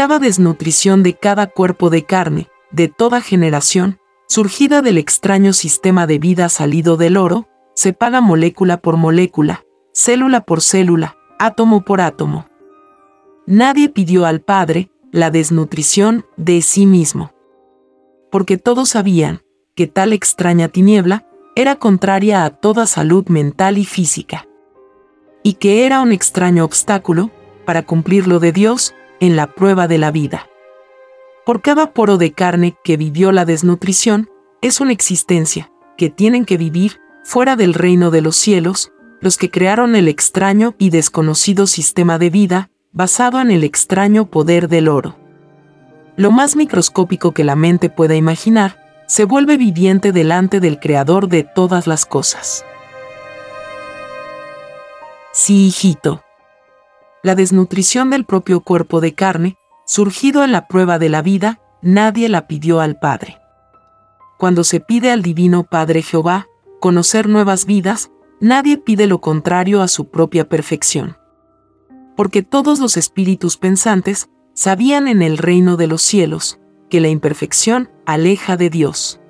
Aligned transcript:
cada 0.00 0.18
desnutrición 0.18 1.02
de 1.02 1.12
cada 1.12 1.46
cuerpo 1.46 1.90
de 1.90 2.06
carne, 2.06 2.48
de 2.70 2.88
toda 2.88 3.20
generación, 3.20 3.98
surgida 4.28 4.80
del 4.80 4.96
extraño 4.96 5.52
sistema 5.52 6.06
de 6.06 6.18
vida 6.18 6.48
salido 6.48 6.96
del 6.96 7.18
oro, 7.18 7.50
se 7.74 7.92
paga 7.92 8.22
molécula 8.22 8.78
por 8.78 8.96
molécula, 8.96 9.62
célula 9.92 10.40
por 10.40 10.62
célula, 10.62 11.18
átomo 11.38 11.84
por 11.84 12.00
átomo. 12.00 12.46
Nadie 13.46 13.90
pidió 13.90 14.24
al 14.24 14.40
Padre 14.40 14.90
la 15.12 15.30
desnutrición 15.30 16.24
de 16.38 16.62
sí 16.62 16.86
mismo. 16.86 17.34
Porque 18.30 18.56
todos 18.56 18.88
sabían 18.88 19.42
que 19.74 19.86
tal 19.86 20.14
extraña 20.14 20.68
tiniebla 20.68 21.26
era 21.54 21.76
contraria 21.76 22.46
a 22.46 22.48
toda 22.48 22.86
salud 22.86 23.28
mental 23.28 23.76
y 23.76 23.84
física. 23.84 24.48
Y 25.42 25.56
que 25.56 25.84
era 25.84 26.00
un 26.00 26.12
extraño 26.12 26.64
obstáculo 26.64 27.30
para 27.66 27.82
cumplir 27.82 28.26
lo 28.28 28.40
de 28.40 28.52
Dios 28.52 28.94
en 29.20 29.36
la 29.36 29.54
prueba 29.54 29.86
de 29.86 29.98
la 29.98 30.10
vida. 30.10 30.48
Por 31.44 31.62
cada 31.62 31.92
poro 31.92 32.16
de 32.16 32.32
carne 32.32 32.76
que 32.82 32.96
vivió 32.96 33.32
la 33.32 33.44
desnutrición, 33.44 34.28
es 34.62 34.80
una 34.80 34.92
existencia, 34.92 35.70
que 35.96 36.10
tienen 36.10 36.44
que 36.44 36.56
vivir, 36.56 37.00
fuera 37.24 37.56
del 37.56 37.74
reino 37.74 38.10
de 38.10 38.22
los 38.22 38.36
cielos, 38.36 38.92
los 39.20 39.36
que 39.36 39.50
crearon 39.50 39.94
el 39.94 40.08
extraño 40.08 40.74
y 40.78 40.90
desconocido 40.90 41.66
sistema 41.66 42.18
de 42.18 42.30
vida, 42.30 42.70
basado 42.92 43.40
en 43.40 43.50
el 43.50 43.64
extraño 43.64 44.26
poder 44.30 44.68
del 44.68 44.88
oro. 44.88 45.16
Lo 46.16 46.30
más 46.30 46.56
microscópico 46.56 47.32
que 47.32 47.44
la 47.44 47.56
mente 47.56 47.90
pueda 47.90 48.14
imaginar, 48.14 49.04
se 49.06 49.24
vuelve 49.24 49.56
viviente 49.56 50.12
delante 50.12 50.60
del 50.60 50.78
Creador 50.78 51.28
de 51.28 51.44
todas 51.44 51.86
las 51.86 52.06
cosas. 52.06 52.64
Sí, 55.32 55.66
hijito 55.66 56.22
la 57.22 57.34
desnutrición 57.34 58.10
del 58.10 58.24
propio 58.24 58.60
cuerpo 58.60 59.00
de 59.00 59.14
carne, 59.14 59.56
surgido 59.86 60.44
en 60.44 60.52
la 60.52 60.66
prueba 60.68 60.98
de 60.98 61.08
la 61.08 61.22
vida, 61.22 61.60
nadie 61.82 62.28
la 62.28 62.46
pidió 62.46 62.80
al 62.80 62.98
Padre. 62.98 63.38
Cuando 64.38 64.64
se 64.64 64.80
pide 64.80 65.10
al 65.10 65.22
Divino 65.22 65.64
Padre 65.64 66.02
Jehová 66.02 66.46
conocer 66.80 67.28
nuevas 67.28 67.66
vidas, 67.66 68.10
nadie 68.40 68.78
pide 68.78 69.06
lo 69.06 69.20
contrario 69.20 69.82
a 69.82 69.88
su 69.88 70.08
propia 70.08 70.48
perfección. 70.48 71.18
Porque 72.16 72.42
todos 72.42 72.80
los 72.80 72.96
espíritus 72.96 73.58
pensantes 73.58 74.30
sabían 74.54 75.08
en 75.08 75.22
el 75.22 75.36
reino 75.36 75.76
de 75.76 75.86
los 75.86 76.02
cielos 76.02 76.58
que 76.88 77.00
la 77.00 77.08
imperfección 77.08 77.90
aleja 78.06 78.56
de 78.56 78.70
Dios. 78.70 79.20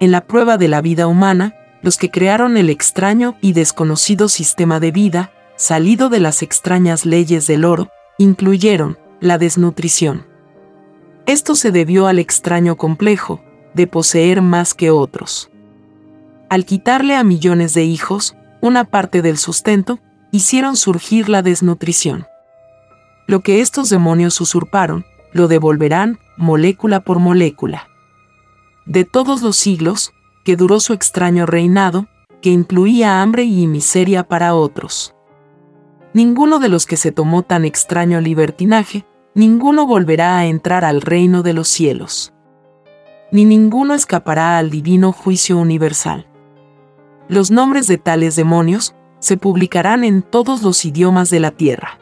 En 0.00 0.10
la 0.10 0.26
prueba 0.26 0.58
de 0.58 0.68
la 0.68 0.80
vida 0.80 1.06
humana, 1.06 1.54
los 1.82 1.96
que 1.96 2.10
crearon 2.10 2.56
el 2.56 2.68
extraño 2.68 3.36
y 3.40 3.52
desconocido 3.52 4.28
sistema 4.28 4.80
de 4.80 4.92
vida 4.92 5.32
salido 5.60 6.08
de 6.08 6.20
las 6.20 6.40
extrañas 6.40 7.04
leyes 7.04 7.46
del 7.46 7.66
oro, 7.66 7.90
incluyeron 8.16 8.98
la 9.20 9.36
desnutrición. 9.36 10.26
Esto 11.26 11.54
se 11.54 11.70
debió 11.70 12.06
al 12.06 12.18
extraño 12.18 12.76
complejo 12.76 13.42
de 13.74 13.86
poseer 13.86 14.40
más 14.40 14.72
que 14.72 14.90
otros. 14.90 15.50
Al 16.48 16.64
quitarle 16.64 17.14
a 17.14 17.24
millones 17.24 17.74
de 17.74 17.84
hijos 17.84 18.34
una 18.62 18.84
parte 18.84 19.20
del 19.20 19.36
sustento, 19.36 19.98
hicieron 20.32 20.76
surgir 20.76 21.28
la 21.28 21.42
desnutrición. 21.42 22.26
Lo 23.26 23.40
que 23.40 23.60
estos 23.60 23.90
demonios 23.90 24.40
usurparon, 24.40 25.04
lo 25.34 25.46
devolverán 25.46 26.18
molécula 26.38 27.00
por 27.00 27.18
molécula. 27.18 27.86
De 28.86 29.04
todos 29.04 29.42
los 29.42 29.56
siglos, 29.56 30.14
que 30.42 30.56
duró 30.56 30.80
su 30.80 30.94
extraño 30.94 31.44
reinado, 31.44 32.08
que 32.40 32.48
incluía 32.48 33.20
hambre 33.20 33.44
y 33.44 33.66
miseria 33.66 34.24
para 34.26 34.54
otros 34.54 35.14
ninguno 36.12 36.58
de 36.58 36.68
los 36.68 36.86
que 36.86 36.96
se 36.96 37.12
tomó 37.12 37.42
tan 37.42 37.64
extraño 37.64 38.20
libertinaje, 38.20 39.06
ninguno 39.34 39.86
volverá 39.86 40.38
a 40.38 40.46
entrar 40.46 40.84
al 40.84 41.00
reino 41.00 41.42
de 41.42 41.52
los 41.52 41.68
cielos. 41.68 42.32
Ni 43.32 43.44
ninguno 43.44 43.94
escapará 43.94 44.58
al 44.58 44.70
divino 44.70 45.12
juicio 45.12 45.56
universal. 45.58 46.26
Los 47.28 47.50
nombres 47.50 47.86
de 47.86 47.96
tales 47.96 48.34
demonios 48.34 48.94
se 49.20 49.36
publicarán 49.36 50.02
en 50.02 50.22
todos 50.22 50.62
los 50.62 50.84
idiomas 50.84 51.30
de 51.30 51.38
la 51.38 51.52
tierra. 51.52 52.00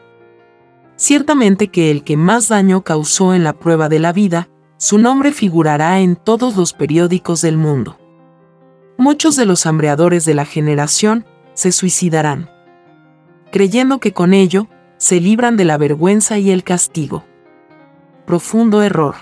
Ciertamente 0.95 1.67
que 1.67 1.91
el 1.91 2.03
que 2.03 2.17
más 2.17 2.47
daño 2.47 2.83
causó 2.83 3.33
en 3.33 3.43
la 3.43 3.53
prueba 3.53 3.89
de 3.89 3.99
la 3.99 4.11
vida, 4.11 4.49
su 4.77 4.97
nombre 4.97 5.31
figurará 5.31 5.99
en 5.99 6.15
todos 6.15 6.55
los 6.55 6.73
periódicos 6.73 7.41
del 7.41 7.57
mundo. 7.57 7.97
Muchos 8.97 9.35
de 9.35 9.45
los 9.45 9.65
hambreadores 9.65 10.25
de 10.25 10.33
la 10.33 10.45
generación 10.45 11.25
se 11.53 11.71
suicidarán 11.71 12.49
creyendo 13.51 13.99
que 13.99 14.13
con 14.13 14.33
ello 14.33 14.67
se 14.97 15.19
libran 15.19 15.57
de 15.57 15.65
la 15.65 15.77
vergüenza 15.77 16.37
y 16.37 16.51
el 16.51 16.63
castigo. 16.63 17.23
Profundo 18.25 18.81
error. 18.81 19.15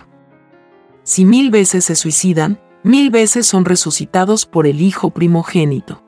Si 1.04 1.24
mil 1.24 1.52
veces 1.52 1.86
se 1.86 1.96
suicidan, 1.96 2.60
mil 2.84 3.10
veces 3.10 3.48
son 3.48 3.64
resucitados 3.64 4.46
por 4.46 4.68
el 4.68 4.82
Hijo 4.82 5.12
primogénito. 5.12 6.04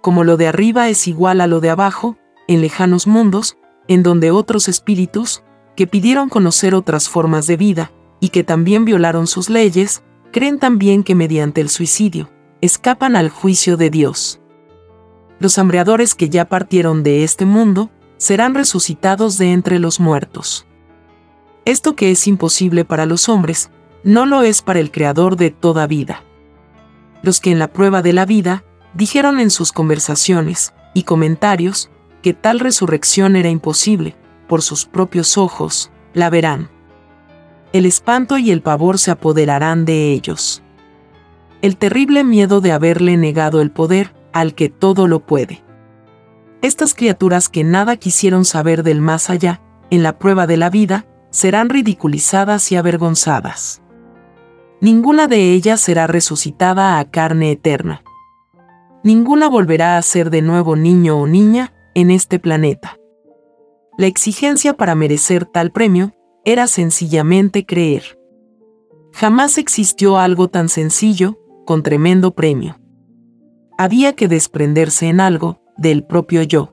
Como 0.00 0.24
lo 0.24 0.36
de 0.36 0.48
arriba 0.48 0.88
es 0.88 1.06
igual 1.08 1.40
a 1.40 1.46
lo 1.46 1.60
de 1.60 1.70
abajo, 1.70 2.16
en 2.48 2.60
lejanos 2.60 3.06
mundos, 3.06 3.56
en 3.88 4.02
donde 4.02 4.30
otros 4.30 4.68
espíritus, 4.68 5.42
que 5.76 5.86
pidieron 5.86 6.28
conocer 6.28 6.74
otras 6.74 7.08
formas 7.08 7.46
de 7.46 7.56
vida, 7.56 7.92
y 8.20 8.28
que 8.28 8.44
también 8.44 8.84
violaron 8.84 9.26
sus 9.26 9.48
leyes, 9.48 10.02
creen 10.32 10.58
también 10.58 11.04
que 11.04 11.14
mediante 11.14 11.60
el 11.60 11.68
suicidio, 11.68 12.30
escapan 12.60 13.16
al 13.16 13.30
juicio 13.30 13.76
de 13.76 13.90
Dios 13.90 14.41
los 15.42 15.58
hambreadores 15.58 16.14
que 16.14 16.30
ya 16.30 16.46
partieron 16.46 17.02
de 17.02 17.24
este 17.24 17.44
mundo, 17.44 17.90
serán 18.16 18.54
resucitados 18.54 19.36
de 19.36 19.52
entre 19.52 19.78
los 19.78 19.98
muertos. 20.00 20.66
Esto 21.64 21.96
que 21.96 22.10
es 22.10 22.26
imposible 22.26 22.84
para 22.84 23.04
los 23.04 23.28
hombres, 23.28 23.70
no 24.04 24.26
lo 24.26 24.42
es 24.42 24.62
para 24.62 24.80
el 24.80 24.90
Creador 24.90 25.36
de 25.36 25.50
toda 25.50 25.86
vida. 25.86 26.22
Los 27.22 27.40
que 27.40 27.50
en 27.50 27.58
la 27.58 27.72
prueba 27.72 28.02
de 28.02 28.12
la 28.12 28.24
vida 28.24 28.64
dijeron 28.94 29.40
en 29.40 29.50
sus 29.50 29.72
conversaciones 29.72 30.72
y 30.94 31.02
comentarios 31.02 31.90
que 32.22 32.32
tal 32.32 32.60
resurrección 32.60 33.36
era 33.36 33.48
imposible, 33.48 34.16
por 34.48 34.62
sus 34.62 34.84
propios 34.84 35.36
ojos, 35.38 35.90
la 36.14 36.30
verán. 36.30 36.70
El 37.72 37.86
espanto 37.86 38.38
y 38.38 38.50
el 38.50 38.60
pavor 38.60 38.98
se 38.98 39.10
apoderarán 39.10 39.84
de 39.84 40.12
ellos. 40.12 40.62
El 41.62 41.76
terrible 41.76 42.22
miedo 42.22 42.60
de 42.60 42.72
haberle 42.72 43.16
negado 43.16 43.60
el 43.60 43.70
poder 43.70 44.12
al 44.32 44.54
que 44.54 44.68
todo 44.68 45.06
lo 45.06 45.20
puede. 45.26 45.62
Estas 46.62 46.94
criaturas 46.94 47.48
que 47.48 47.64
nada 47.64 47.96
quisieron 47.96 48.44
saber 48.44 48.82
del 48.82 49.00
más 49.00 49.30
allá, 49.30 49.60
en 49.90 50.02
la 50.02 50.18
prueba 50.18 50.46
de 50.46 50.56
la 50.56 50.70
vida, 50.70 51.06
serán 51.30 51.68
ridiculizadas 51.70 52.70
y 52.70 52.76
avergonzadas. 52.76 53.82
Ninguna 54.80 55.26
de 55.26 55.52
ellas 55.52 55.80
será 55.80 56.06
resucitada 56.06 56.98
a 56.98 57.10
carne 57.10 57.50
eterna. 57.50 58.02
Ninguna 59.02 59.48
volverá 59.48 59.96
a 59.96 60.02
ser 60.02 60.30
de 60.30 60.42
nuevo 60.42 60.76
niño 60.76 61.18
o 61.18 61.26
niña 61.26 61.72
en 61.94 62.10
este 62.10 62.38
planeta. 62.38 62.96
La 63.98 64.06
exigencia 64.06 64.74
para 64.74 64.94
merecer 64.94 65.44
tal 65.44 65.72
premio 65.72 66.12
era 66.44 66.66
sencillamente 66.66 67.66
creer. 67.66 68.18
Jamás 69.12 69.58
existió 69.58 70.18
algo 70.18 70.48
tan 70.48 70.68
sencillo, 70.68 71.38
con 71.64 71.82
tremendo 71.82 72.32
premio 72.32 72.81
había 73.78 74.14
que 74.14 74.28
desprenderse 74.28 75.08
en 75.08 75.20
algo 75.20 75.60
del 75.76 76.04
propio 76.04 76.42
yo. 76.42 76.72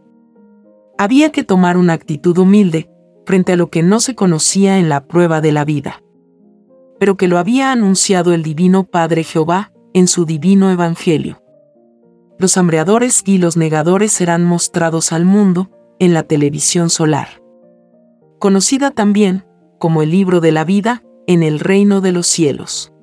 Había 0.98 1.31
que 1.31 1.44
tomar 1.44 1.78
una 1.78 1.94
actitud 1.94 2.38
humilde 2.38 2.90
frente 3.25 3.54
a 3.54 3.56
lo 3.56 3.69
que 3.69 3.84
no 3.84 4.00
se 4.00 4.16
conocía 4.16 4.78
en 4.80 4.90
la 4.90 5.07
prueba 5.07 5.42
de 5.42 5.51
la 5.51 5.66
vida. 5.66 6.01
pero 7.00 7.16
que 7.16 7.28
lo 7.28 7.38
había 7.38 7.72
anunciado 7.72 8.34
el 8.34 8.44
Divino 8.44 8.84
Padre 8.84 9.24
Jehová 9.24 9.72
en 9.94 10.07
su 10.07 10.25
divino 10.25 10.69
Evangelio. 10.69 11.42
Los 12.38 12.57
hambreadores 12.57 13.24
y 13.25 13.38
los 13.38 13.57
negadores 13.57 14.12
serán 14.12 14.44
mostrados 14.45 15.12
al 15.12 15.25
mundo 15.25 15.72
en 16.00 16.13
la 16.13 16.24
televisión 16.24 16.90
solar, 16.90 17.42
conocida 18.38 18.92
también 18.92 19.45
como 19.80 20.02
el 20.02 20.12
libro 20.12 20.42
de 20.42 20.52
la 20.52 20.66
vida 20.66 21.04
en 21.25 21.42
el 21.42 21.60
reino 21.60 22.02
de 22.02 22.12
los 22.12 22.28
cielos. 22.28 22.94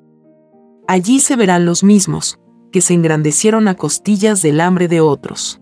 Allí 0.87 1.20
se 1.20 1.37
verán 1.37 1.64
los 1.64 1.82
mismos, 1.82 2.38
que 2.72 2.80
se 2.80 2.94
engrandecieron 2.94 3.68
a 3.68 3.74
costillas 3.74 4.42
del 4.42 4.60
hambre 4.60 4.88
de 4.88 5.00
otros. 5.00 5.60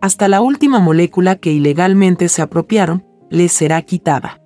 Hasta 0.00 0.28
la 0.28 0.40
última 0.40 0.78
molécula 0.78 1.36
que 1.36 1.52
ilegalmente 1.52 2.28
se 2.28 2.42
apropiaron, 2.42 3.04
les 3.30 3.52
será 3.52 3.82
quitada. 3.82 4.40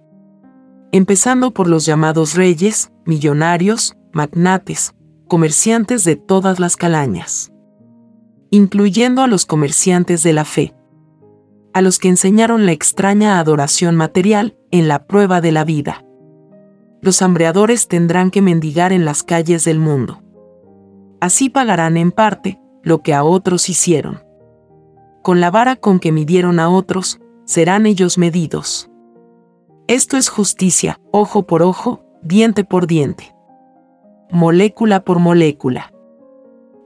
Empezando 0.93 1.53
por 1.53 1.69
los 1.69 1.87
llamados 1.87 2.35
reyes, 2.35 2.93
millonarios, 3.07 3.97
magnates, 4.13 4.95
comerciantes 5.29 6.05
de 6.05 6.17
todas 6.17 6.61
las 6.61 6.77
calañas, 6.77 7.53
incluyendo 8.51 9.23
a 9.23 9.27
los 9.27 9.47
comerciantes 9.47 10.23
de 10.23 10.33
la 10.33 10.45
fe, 10.45 10.75
a 11.73 11.81
los 11.81 11.99
que 11.99 12.09
enseñaron 12.09 12.67
la 12.67 12.73
extraña 12.73 13.39
adoración 13.39 13.97
material 13.97 14.57
en 14.71 14.89
la 14.89 15.07
prueba 15.07 15.41
de 15.41 15.53
la 15.53 15.65
vida. 15.65 16.05
Los 17.01 17.23
hambreadores 17.23 17.89
tendrán 17.89 18.31
que 18.31 18.43
mendigar 18.43 18.93
en 18.93 19.05
las 19.05 19.23
calles 19.23 19.65
del 19.65 19.79
mundo. 19.79 20.22
Así 21.23 21.51
pagarán 21.51 21.97
en 21.99 22.11
parte 22.11 22.59
lo 22.83 23.03
que 23.03 23.15
a 23.15 23.23
otros 23.23 23.69
hicieron. 23.69 24.25
Con 25.23 25.41
la 25.41 25.53
vara 25.53 25.77
con 25.77 26.01
que 26.01 26.11
midieron 26.11 26.59
a 26.59 26.69
otros, 26.69 27.21
serán 27.45 27.87
ellos 27.87 28.19
medidos. 28.19 28.91
Esto 29.87 30.17
es 30.17 30.29
justicia, 30.29 30.99
ojo 31.13 31.45
por 31.45 31.63
ojo, 31.63 32.05
diente 32.25 32.65
por 32.65 32.89
diente. 32.89 33.37
Molécula 34.33 35.05
por 35.05 35.21
molécula. 35.21 35.93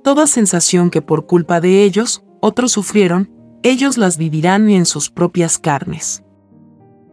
Toda 0.05 0.27
sensación 0.27 0.91
que 0.91 1.01
por 1.01 1.25
culpa 1.25 1.63
de 1.63 1.83
ellos, 1.85 2.23
otros 2.41 2.73
sufrieron, 2.73 3.33
ellos 3.63 3.97
las 3.97 4.19
vivirán 4.19 4.69
en 4.69 4.85
sus 4.85 5.09
propias 5.09 5.59
carnes. 5.59 6.23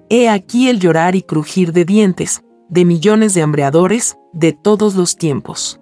He 0.09 0.27
aquí 0.27 0.67
el 0.67 0.81
llorar 0.81 1.15
y 1.15 1.21
crujir 1.21 1.71
de 1.71 1.85
dientes, 1.85 2.43
de 2.67 2.83
millones 2.83 3.33
de 3.33 3.43
hambreadores, 3.43 4.17
de 4.33 4.51
todos 4.51 4.95
los 4.95 5.15
tiempos. 5.15 5.79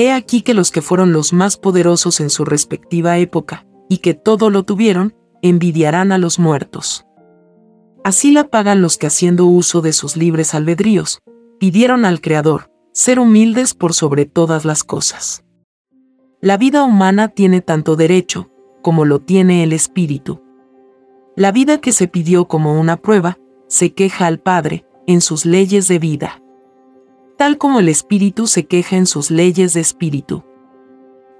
He 0.00 0.12
aquí 0.12 0.40
que 0.40 0.54
los 0.54 0.70
que 0.70 0.80
fueron 0.80 1.12
los 1.12 1.34
más 1.34 1.58
poderosos 1.58 2.20
en 2.20 2.30
su 2.30 2.46
respectiva 2.46 3.18
época, 3.18 3.66
y 3.86 3.98
que 3.98 4.14
todo 4.14 4.48
lo 4.48 4.62
tuvieron, 4.62 5.14
envidiarán 5.42 6.10
a 6.10 6.16
los 6.16 6.38
muertos. 6.38 7.04
Así 8.02 8.32
la 8.32 8.48
pagan 8.48 8.80
los 8.80 8.96
que 8.96 9.06
haciendo 9.06 9.44
uso 9.44 9.82
de 9.82 9.92
sus 9.92 10.16
libres 10.16 10.54
albedríos, 10.54 11.20
pidieron 11.58 12.06
al 12.06 12.22
Creador, 12.22 12.70
ser 12.94 13.18
humildes 13.18 13.74
por 13.74 13.92
sobre 13.92 14.24
todas 14.24 14.64
las 14.64 14.84
cosas. 14.84 15.44
La 16.40 16.56
vida 16.56 16.82
humana 16.82 17.28
tiene 17.28 17.60
tanto 17.60 17.94
derecho, 17.94 18.48
como 18.80 19.04
lo 19.04 19.20
tiene 19.20 19.64
el 19.64 19.74
Espíritu. 19.74 20.42
La 21.36 21.52
vida 21.52 21.82
que 21.82 21.92
se 21.92 22.08
pidió 22.08 22.48
como 22.48 22.80
una 22.80 22.96
prueba, 22.96 23.36
se 23.68 23.92
queja 23.92 24.28
al 24.28 24.40
Padre, 24.40 24.86
en 25.06 25.20
sus 25.20 25.44
leyes 25.44 25.88
de 25.88 25.98
vida 25.98 26.39
tal 27.40 27.56
como 27.56 27.80
el 27.80 27.88
Espíritu 27.88 28.46
se 28.46 28.66
queja 28.66 28.96
en 28.96 29.06
sus 29.06 29.30
leyes 29.30 29.72
de 29.72 29.80
Espíritu. 29.80 30.44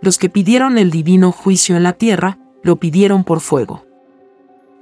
Los 0.00 0.16
que 0.16 0.30
pidieron 0.30 0.78
el 0.78 0.90
divino 0.90 1.30
juicio 1.30 1.76
en 1.76 1.82
la 1.82 1.92
tierra, 1.92 2.38
lo 2.62 2.76
pidieron 2.76 3.22
por 3.22 3.40
fuego. 3.40 3.84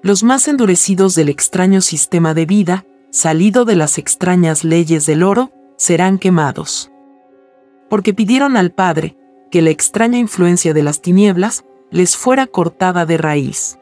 Los 0.00 0.22
más 0.22 0.46
endurecidos 0.46 1.16
del 1.16 1.28
extraño 1.28 1.80
sistema 1.80 2.34
de 2.34 2.46
vida, 2.46 2.86
salido 3.10 3.64
de 3.64 3.74
las 3.74 3.98
extrañas 3.98 4.62
leyes 4.62 5.06
del 5.06 5.24
oro, 5.24 5.50
serán 5.76 6.18
quemados. 6.18 6.92
Porque 7.90 8.14
pidieron 8.14 8.56
al 8.56 8.70
Padre, 8.70 9.16
que 9.50 9.60
la 9.60 9.70
extraña 9.70 10.18
influencia 10.18 10.72
de 10.72 10.84
las 10.84 11.02
tinieblas 11.02 11.64
les 11.90 12.16
fuera 12.16 12.46
cortada 12.46 13.06
de 13.06 13.16
raíz. 13.16 13.80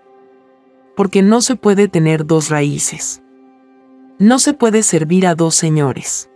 Porque 0.96 1.20
no 1.20 1.42
se 1.42 1.56
puede 1.56 1.88
tener 1.88 2.24
dos 2.24 2.48
raíces. 2.48 3.22
No 4.18 4.38
se 4.38 4.54
puede 4.54 4.82
servir 4.82 5.26
a 5.26 5.34
dos 5.34 5.54
señores. 5.54 6.30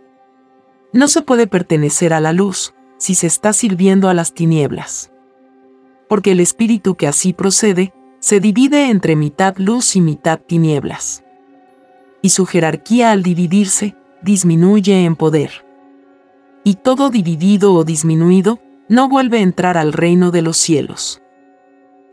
No 0.93 1.07
se 1.07 1.21
puede 1.21 1.47
pertenecer 1.47 2.13
a 2.13 2.19
la 2.19 2.33
luz 2.33 2.73
si 2.97 3.15
se 3.15 3.27
está 3.27 3.53
sirviendo 3.53 4.09
a 4.09 4.13
las 4.13 4.33
tinieblas. 4.33 5.11
Porque 6.09 6.33
el 6.33 6.39
espíritu 6.39 6.95
que 6.95 7.07
así 7.07 7.31
procede 7.31 7.93
se 8.19 8.39
divide 8.39 8.89
entre 8.89 9.15
mitad 9.15 9.55
luz 9.57 9.95
y 9.95 10.01
mitad 10.01 10.39
tinieblas. 10.39 11.23
Y 12.21 12.29
su 12.29 12.45
jerarquía 12.45 13.11
al 13.11 13.23
dividirse 13.23 13.95
disminuye 14.21 15.05
en 15.05 15.15
poder. 15.15 15.65
Y 16.63 16.75
todo 16.75 17.09
dividido 17.09 17.73
o 17.73 17.83
disminuido 17.83 18.59
no 18.89 19.07
vuelve 19.07 19.39
a 19.39 19.41
entrar 19.41 19.77
al 19.77 19.93
reino 19.93 20.29
de 20.29 20.41
los 20.41 20.57
cielos. 20.57 21.21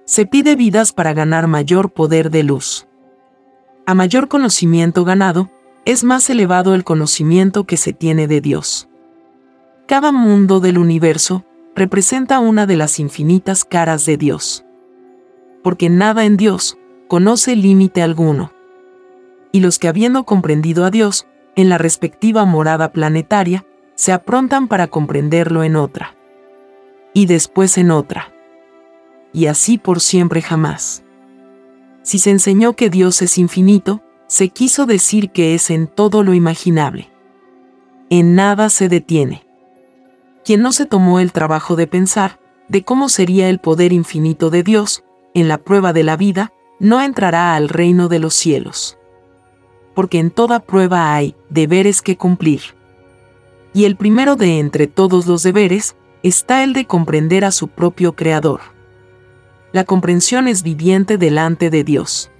Se 0.04 0.24
pide 0.24 0.54
vidas 0.54 0.92
para 0.92 1.12
ganar 1.12 1.48
mayor 1.48 1.90
poder 1.90 2.30
de 2.30 2.44
luz. 2.44 2.86
A 3.84 3.94
mayor 3.94 4.28
conocimiento 4.28 5.04
ganado, 5.04 5.50
es 5.88 6.04
más 6.04 6.28
elevado 6.28 6.74
el 6.74 6.84
conocimiento 6.84 7.64
que 7.64 7.78
se 7.78 7.94
tiene 7.94 8.26
de 8.26 8.42
Dios. 8.42 8.90
Cada 9.86 10.12
mundo 10.12 10.60
del 10.60 10.76
universo 10.76 11.46
representa 11.74 12.40
una 12.40 12.66
de 12.66 12.76
las 12.76 13.00
infinitas 13.00 13.64
caras 13.64 14.04
de 14.04 14.18
Dios. 14.18 14.66
Porque 15.62 15.88
nada 15.88 16.26
en 16.26 16.36
Dios 16.36 16.76
conoce 17.08 17.56
límite 17.56 18.02
alguno. 18.02 18.52
Y 19.50 19.60
los 19.60 19.78
que 19.78 19.88
habiendo 19.88 20.24
comprendido 20.24 20.84
a 20.84 20.90
Dios, 20.90 21.26
en 21.56 21.70
la 21.70 21.78
respectiva 21.78 22.44
morada 22.44 22.92
planetaria, 22.92 23.64
se 23.94 24.12
aprontan 24.12 24.68
para 24.68 24.88
comprenderlo 24.88 25.64
en 25.64 25.74
otra. 25.74 26.18
Y 27.14 27.24
después 27.24 27.78
en 27.78 27.92
otra. 27.92 28.30
Y 29.32 29.46
así 29.46 29.78
por 29.78 30.00
siempre 30.00 30.42
jamás. 30.42 31.02
Si 32.02 32.18
se 32.18 32.28
enseñó 32.28 32.74
que 32.74 32.90
Dios 32.90 33.22
es 33.22 33.38
infinito, 33.38 34.02
se 34.28 34.50
quiso 34.50 34.84
decir 34.84 35.30
que 35.30 35.54
es 35.54 35.70
en 35.70 35.86
todo 35.86 36.22
lo 36.22 36.34
imaginable. 36.34 37.08
En 38.10 38.34
nada 38.34 38.68
se 38.68 38.88
detiene. 38.88 39.46
Quien 40.44 40.60
no 40.62 40.72
se 40.72 40.84
tomó 40.84 41.18
el 41.18 41.32
trabajo 41.32 41.76
de 41.76 41.86
pensar 41.86 42.38
de 42.68 42.84
cómo 42.84 43.08
sería 43.08 43.48
el 43.48 43.58
poder 43.58 43.94
infinito 43.94 44.50
de 44.50 44.62
Dios, 44.62 45.02
en 45.32 45.48
la 45.48 45.56
prueba 45.56 45.94
de 45.94 46.04
la 46.04 46.18
vida, 46.18 46.52
no 46.78 47.00
entrará 47.00 47.54
al 47.54 47.70
reino 47.70 48.08
de 48.08 48.18
los 48.18 48.34
cielos. 48.34 48.98
Porque 49.94 50.18
en 50.18 50.30
toda 50.30 50.60
prueba 50.60 51.14
hay 51.14 51.34
deberes 51.48 52.02
que 52.02 52.18
cumplir. 52.18 52.60
Y 53.72 53.84
el 53.84 53.96
primero 53.96 54.36
de 54.36 54.58
entre 54.58 54.86
todos 54.86 55.26
los 55.26 55.42
deberes 55.42 55.96
está 56.22 56.62
el 56.62 56.74
de 56.74 56.86
comprender 56.86 57.46
a 57.46 57.50
su 57.50 57.68
propio 57.68 58.14
Creador. 58.14 58.60
La 59.72 59.84
comprensión 59.84 60.48
es 60.48 60.62
viviente 60.62 61.16
delante 61.16 61.70
de 61.70 61.84
Dios 61.84 62.30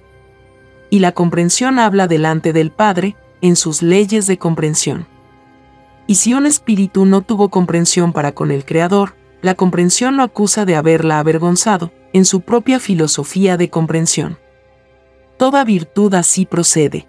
y 0.89 0.99
la 0.99 1.11
comprensión 1.11 1.79
habla 1.79 2.07
delante 2.07 2.53
del 2.53 2.71
Padre, 2.71 3.15
en 3.41 3.55
sus 3.55 3.81
leyes 3.81 4.27
de 4.27 4.37
comprensión. 4.37 5.07
Y 6.07 6.15
si 6.15 6.33
un 6.33 6.45
espíritu 6.45 7.05
no 7.05 7.21
tuvo 7.21 7.49
comprensión 7.49 8.13
para 8.13 8.33
con 8.33 8.51
el 8.51 8.65
Creador, 8.65 9.15
la 9.41 9.55
comprensión 9.55 10.17
lo 10.17 10.23
acusa 10.23 10.65
de 10.65 10.75
haberla 10.75 11.19
avergonzado, 11.19 11.91
en 12.13 12.25
su 12.25 12.41
propia 12.41 12.79
filosofía 12.79 13.57
de 13.57 13.69
comprensión. 13.69 14.37
Toda 15.37 15.63
virtud 15.63 16.13
así 16.15 16.45
procede. 16.45 17.07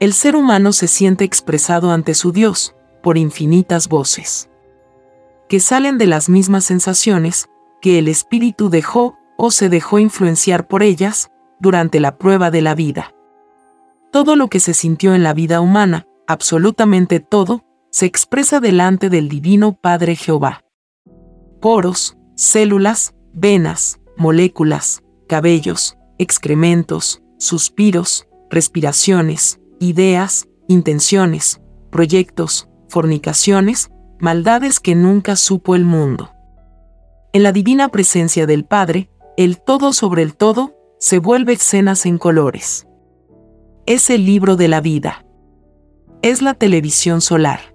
El 0.00 0.12
ser 0.12 0.34
humano 0.34 0.72
se 0.72 0.88
siente 0.88 1.24
expresado 1.24 1.92
ante 1.92 2.14
su 2.14 2.32
Dios, 2.32 2.74
por 3.02 3.16
infinitas 3.18 3.88
voces, 3.88 4.48
que 5.48 5.60
salen 5.60 5.98
de 5.98 6.06
las 6.06 6.28
mismas 6.28 6.64
sensaciones 6.64 7.48
que 7.80 7.98
el 7.98 8.08
espíritu 8.08 8.68
dejó 8.68 9.16
o 9.36 9.50
se 9.50 9.68
dejó 9.68 9.98
influenciar 9.98 10.66
por 10.66 10.82
ellas, 10.82 11.30
durante 11.62 12.00
la 12.00 12.18
prueba 12.18 12.50
de 12.50 12.60
la 12.60 12.74
vida. 12.74 13.14
Todo 14.10 14.34
lo 14.34 14.48
que 14.48 14.58
se 14.60 14.74
sintió 14.74 15.14
en 15.14 15.22
la 15.22 15.32
vida 15.32 15.60
humana, 15.60 16.06
absolutamente 16.26 17.20
todo, 17.20 17.64
se 17.90 18.04
expresa 18.04 18.58
delante 18.58 19.08
del 19.08 19.28
Divino 19.28 19.78
Padre 19.80 20.16
Jehová. 20.16 20.64
Poros, 21.60 22.18
células, 22.34 23.14
venas, 23.32 24.00
moléculas, 24.16 25.02
cabellos, 25.28 25.96
excrementos, 26.18 27.22
suspiros, 27.38 28.26
respiraciones, 28.50 29.60
ideas, 29.78 30.48
intenciones, 30.66 31.60
proyectos, 31.90 32.68
fornicaciones, 32.88 33.90
maldades 34.18 34.80
que 34.80 34.96
nunca 34.96 35.36
supo 35.36 35.76
el 35.76 35.84
mundo. 35.84 36.32
En 37.32 37.44
la 37.44 37.52
divina 37.52 37.88
presencia 37.88 38.46
del 38.46 38.64
Padre, 38.64 39.08
el 39.36 39.62
todo 39.62 39.92
sobre 39.92 40.22
el 40.22 40.34
todo, 40.34 40.74
se 41.02 41.18
vuelve 41.18 41.54
escenas 41.54 42.06
en 42.06 42.16
colores. 42.16 42.86
Es 43.86 44.08
el 44.08 44.24
libro 44.24 44.54
de 44.54 44.68
la 44.68 44.80
vida. 44.80 45.26
Es 46.22 46.42
la 46.42 46.54
televisión 46.54 47.20
solar. 47.20 47.74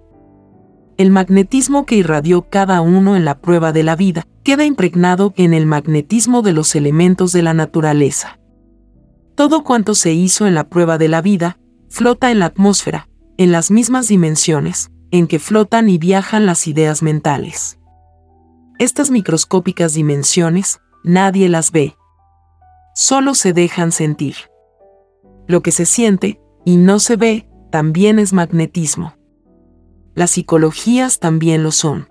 El 0.96 1.10
magnetismo 1.10 1.84
que 1.84 1.96
irradió 1.96 2.48
cada 2.48 2.80
uno 2.80 3.16
en 3.16 3.26
la 3.26 3.38
prueba 3.38 3.70
de 3.70 3.82
la 3.82 3.96
vida 3.96 4.26
queda 4.44 4.64
impregnado 4.64 5.34
en 5.36 5.52
el 5.52 5.66
magnetismo 5.66 6.40
de 6.40 6.54
los 6.54 6.74
elementos 6.74 7.32
de 7.32 7.42
la 7.42 7.52
naturaleza. 7.52 8.38
Todo 9.34 9.62
cuanto 9.62 9.94
se 9.94 10.14
hizo 10.14 10.46
en 10.46 10.54
la 10.54 10.70
prueba 10.70 10.96
de 10.96 11.08
la 11.08 11.20
vida 11.20 11.58
flota 11.90 12.30
en 12.30 12.38
la 12.38 12.46
atmósfera, 12.46 13.10
en 13.36 13.52
las 13.52 13.70
mismas 13.70 14.08
dimensiones, 14.08 14.90
en 15.10 15.26
que 15.26 15.38
flotan 15.38 15.90
y 15.90 15.98
viajan 15.98 16.46
las 16.46 16.66
ideas 16.66 17.02
mentales. 17.02 17.78
Estas 18.78 19.10
microscópicas 19.10 19.92
dimensiones, 19.92 20.80
nadie 21.04 21.50
las 21.50 21.72
ve. 21.72 21.94
Solo 23.00 23.36
se 23.36 23.52
dejan 23.52 23.92
sentir. 23.92 24.34
Lo 25.46 25.62
que 25.62 25.70
se 25.70 25.86
siente, 25.86 26.40
y 26.64 26.78
no 26.78 26.98
se 26.98 27.14
ve, 27.14 27.48
también 27.70 28.18
es 28.18 28.32
magnetismo. 28.32 29.14
Las 30.16 30.32
psicologías 30.32 31.20
también 31.20 31.62
lo 31.62 31.70
son. 31.70 32.08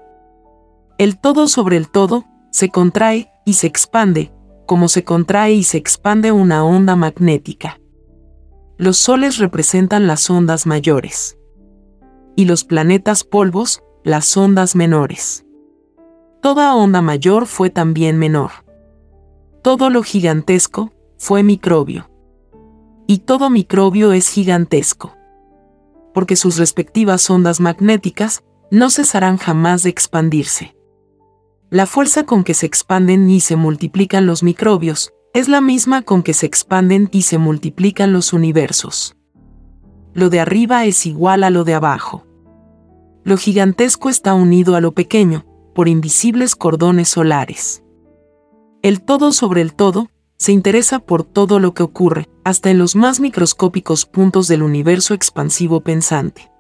El 0.98 1.20
todo 1.20 1.50
sobre 1.50 1.76
el 1.76 1.90
todo, 1.90 2.24
se 2.52 2.70
contrae 2.70 3.30
y 3.46 3.56
se 3.56 3.68
expande, 3.68 4.32
como 4.66 4.88
se 4.88 5.04
contrae 5.04 5.52
y 5.56 5.64
se 5.64 5.78
expande 5.78 6.32
una 6.32 6.64
onda 6.64 6.96
magnética. 6.96 7.82
Los 8.78 8.98
soles 8.98 9.40
representan 9.40 10.08
las 10.08 10.30
ondas 10.30 10.66
mayores. 10.66 11.38
Y 12.38 12.46
los 12.46 12.64
planetas 12.64 13.26
polvos, 13.26 13.84
las 14.06 14.38
ondas 14.38 14.74
menores. 14.74 15.46
Toda 16.42 16.74
onda 16.76 17.02
mayor 17.02 17.46
fue 17.46 17.70
también 17.70 18.18
menor. 18.18 18.67
Todo 19.62 19.90
lo 19.90 20.04
gigantesco 20.04 20.94
fue 21.18 21.44
microbio. 21.44 22.10
Y 23.08 23.20
todo 23.20 23.50
microbio 23.50 24.14
es 24.14 24.30
gigantesco. 24.30 25.16
Porque 26.14 26.36
sus 26.36 26.58
respectivas 26.58 27.30
ondas 27.30 27.60
magnéticas 27.60 28.44
no 28.72 28.90
cesarán 28.90 29.38
jamás 29.38 29.84
de 29.84 29.90
expandirse. 29.90 30.76
La 31.70 31.86
fuerza 31.86 32.24
con 32.24 32.44
que 32.44 32.54
se 32.54 32.66
expanden 32.66 33.30
y 33.30 33.40
se 33.42 33.56
multiplican 33.56 34.26
los 34.26 34.44
microbios 34.44 35.14
es 35.34 35.48
la 35.48 35.62
misma 35.62 36.02
con 36.02 36.24
que 36.24 36.34
se 36.34 36.46
expanden 36.46 37.10
y 37.12 37.24
se 37.24 37.38
multiplican 37.38 38.14
los 38.14 38.34
universos. 38.34 39.16
Lo 40.14 40.30
de 40.30 40.40
arriba 40.40 40.86
es 40.86 41.06
igual 41.06 41.44
a 41.44 41.50
lo 41.50 41.64
de 41.64 41.74
abajo. 41.74 42.26
Lo 43.24 43.38
gigantesco 43.38 44.10
está 44.10 44.34
unido 44.34 44.76
a 44.76 44.82
lo 44.82 44.94
pequeño, 44.94 45.46
por 45.76 45.88
invisibles 45.88 46.56
cordones 46.56 47.10
solares. 47.10 47.84
El 48.84 49.02
todo 49.02 49.32
sobre 49.32 49.62
el 49.62 49.74
todo 49.74 50.10
se 50.38 50.52
interesa 50.52 51.00
por 51.00 51.24
todo 51.24 51.60
lo 51.60 51.74
que 51.74 51.82
ocurre, 51.82 52.30
hasta 52.44 52.70
en 52.70 52.78
los 52.78 52.96
más 52.96 53.20
microscópicos 53.20 54.06
puntos 54.06 54.48
del 54.48 54.62
universo 54.62 55.16
expansivo 55.16 55.82
pensante. 55.82 56.52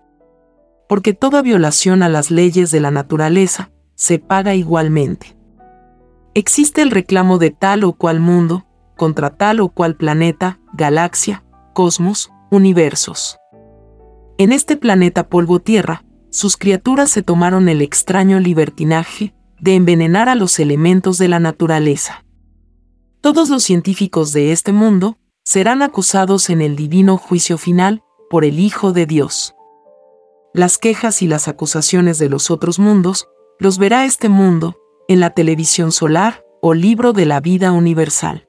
Porque 0.90 1.14
toda 1.14 1.44
violación 1.44 2.02
a 2.02 2.10
las 2.10 2.32
leyes 2.32 2.72
de 2.72 2.80
la 2.80 2.90
naturaleza, 2.90 3.72
se 3.94 4.18
paga 4.18 4.56
igualmente. 4.56 5.38
Existe 6.34 6.82
el 6.82 6.92
reclamo 6.92 7.38
de 7.38 7.52
tal 7.52 7.84
o 7.84 7.94
cual 7.94 8.20
mundo, 8.20 8.66
contra 8.96 9.30
tal 9.36 9.60
o 9.60 9.70
cual 9.70 9.96
planeta, 9.96 10.60
galaxia, 10.74 11.44
cosmos, 11.74 12.32
universos. 12.50 13.38
En 14.40 14.52
este 14.52 14.76
planeta 14.76 15.30
polvo 15.30 15.60
tierra, 15.60 16.04
sus 16.32 16.58
criaturas 16.58 17.12
se 17.12 17.22
tomaron 17.22 17.70
el 17.70 17.82
extraño 17.82 18.40
libertinaje 18.40 19.34
de 19.60 19.76
envenenar 19.76 20.30
a 20.30 20.36
los 20.36 20.60
elementos 20.60 21.18
de 21.18 21.28
la 21.28 21.40
naturaleza. 21.40 22.26
Todos 23.22 23.50
los 23.50 23.64
científicos 23.64 24.32
de 24.34 24.52
este 24.52 24.72
mundo 24.72 25.18
serán 25.44 25.82
acusados 25.82 26.50
en 26.50 26.62
el 26.62 26.76
divino 26.76 27.18
juicio 27.18 27.58
final 27.58 28.04
por 28.30 28.46
el 28.46 28.60
Hijo 28.60 28.94
de 28.94 29.06
Dios. 29.06 29.56
Las 30.54 30.78
quejas 30.78 31.22
y 31.22 31.28
las 31.28 31.48
acusaciones 31.48 32.20
de 32.20 32.30
los 32.30 32.52
otros 32.52 32.80
mundos 32.80 33.28
los 33.60 33.78
verá 33.78 34.06
este 34.06 34.30
mundo, 34.30 34.78
en 35.08 35.20
la 35.20 35.32
televisión 35.32 35.92
solar 35.92 36.44
o 36.62 36.74
libro 36.74 37.14
de 37.14 37.26
la 37.26 37.40
vida 37.40 37.72
universal. 37.72 38.48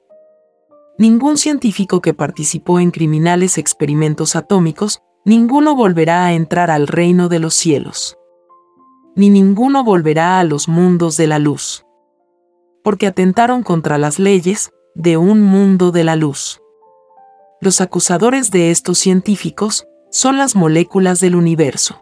Ningún 0.97 1.37
científico 1.37 2.01
que 2.01 2.13
participó 2.13 2.79
en 2.79 2.91
criminales 2.91 3.57
experimentos 3.57 4.35
atómicos, 4.35 5.01
ninguno 5.23 5.73
volverá 5.73 6.25
a 6.25 6.33
entrar 6.33 6.69
al 6.69 6.87
reino 6.87 7.29
de 7.29 7.39
los 7.39 7.53
cielos. 7.53 8.18
Ni 9.19 9.29
ninguno 9.29 9.83
volverá 9.83 10.39
a 10.39 10.45
los 10.45 10.69
mundos 10.69 11.17
de 11.17 11.27
la 11.27 11.39
luz. 11.39 11.85
Porque 12.85 13.05
atentaron 13.05 13.63
contra 13.63 13.97
las 13.97 14.17
leyes 14.17 14.71
de 14.95 15.17
un 15.17 15.41
mundo 15.41 15.91
de 15.91 16.05
la 16.05 16.15
luz. 16.15 16.61
Los 17.59 17.81
acusadores 17.81 18.49
de 18.49 18.71
estos 18.71 18.97
científicos 18.97 19.85
son 20.09 20.37
las 20.37 20.55
moléculas 20.55 21.19
del 21.19 21.35
universo. 21.35 22.01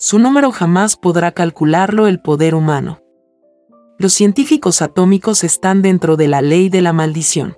Su 0.00 0.18
número 0.18 0.50
jamás 0.50 0.96
podrá 0.96 1.30
calcularlo 1.30 2.08
el 2.08 2.20
poder 2.20 2.56
humano. 2.56 3.00
Los 3.96 4.12
científicos 4.12 4.82
atómicos 4.82 5.44
están 5.44 5.82
dentro 5.82 6.16
de 6.16 6.26
la 6.26 6.42
ley 6.42 6.68
de 6.68 6.82
la 6.82 6.92
maldición. 6.92 7.56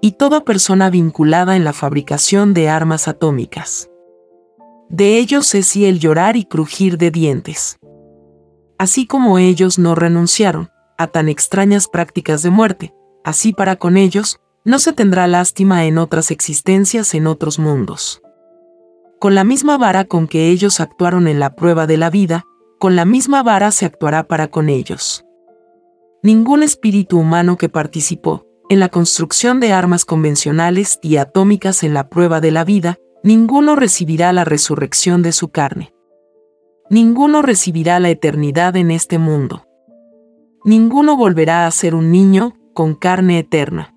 Y 0.00 0.16
toda 0.16 0.40
persona 0.40 0.90
vinculada 0.90 1.54
en 1.54 1.62
la 1.62 1.72
fabricación 1.72 2.54
de 2.54 2.68
armas 2.68 3.06
atómicas. 3.06 3.91
De 4.92 5.18
ellos 5.18 5.52
es 5.56 5.74
y 5.74 5.86
el 5.86 5.98
llorar 5.98 6.36
y 6.36 6.44
crujir 6.44 6.96
de 6.98 7.10
dientes. 7.10 7.78
Así 8.78 9.08
como 9.08 9.38
ellos 9.38 9.80
no 9.80 9.96
renunciaron 9.96 10.70
a 10.96 11.08
tan 11.08 11.28
extrañas 11.28 11.88
prácticas 11.88 12.42
de 12.42 12.50
muerte, 12.50 12.94
así 13.24 13.52
para 13.52 13.74
con 13.74 13.96
ellos, 13.96 14.38
no 14.64 14.78
se 14.78 14.92
tendrá 14.92 15.26
lástima 15.26 15.86
en 15.86 15.98
otras 15.98 16.30
existencias 16.30 17.14
en 17.14 17.26
otros 17.26 17.58
mundos 17.58 18.22
con 19.22 19.36
la 19.36 19.44
misma 19.44 19.78
vara 19.78 20.04
con 20.04 20.26
que 20.26 20.48
ellos 20.48 20.80
actuaron 20.80 21.28
en 21.28 21.38
la 21.38 21.54
prueba 21.54 21.86
de 21.86 21.96
la 21.96 22.10
vida, 22.10 22.44
con 22.80 22.96
la 22.96 23.04
misma 23.04 23.44
vara 23.44 23.70
se 23.70 23.86
actuará 23.86 24.24
para 24.24 24.48
con 24.48 24.68
ellos. 24.68 25.24
Ningún 26.24 26.64
espíritu 26.64 27.20
humano 27.20 27.56
que 27.56 27.68
participó 27.68 28.48
en 28.68 28.80
la 28.80 28.88
construcción 28.88 29.60
de 29.60 29.72
armas 29.72 30.04
convencionales 30.04 30.98
y 31.02 31.18
atómicas 31.18 31.84
en 31.84 31.94
la 31.94 32.08
prueba 32.08 32.40
de 32.40 32.50
la 32.50 32.64
vida, 32.64 32.96
ninguno 33.24 33.76
recibirá 33.76 34.32
la 34.32 34.44
resurrección 34.44 35.22
de 35.22 35.32
su 35.32 35.48
carne. 35.48 35.94
Ninguno 36.90 37.42
recibirá 37.42 38.00
la 38.00 38.10
eternidad 38.10 38.76
en 38.76 38.90
este 38.90 39.18
mundo. 39.18 39.64
Ninguno 40.64 41.16
volverá 41.16 41.66
a 41.66 41.70
ser 41.70 41.94
un 41.94 42.10
niño 42.10 42.54
con 42.74 42.94
carne 42.94 43.38
eterna. 43.38 43.94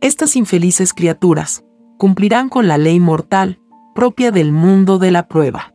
Estas 0.00 0.36
infelices 0.36 0.94
criaturas 0.94 1.64
cumplirán 1.98 2.48
con 2.48 2.66
la 2.66 2.78
ley 2.78 2.98
mortal, 2.98 3.60
propia 3.94 4.32
del 4.32 4.52
mundo 4.52 4.98
de 4.98 5.10
la 5.10 5.28
prueba. 5.28 5.74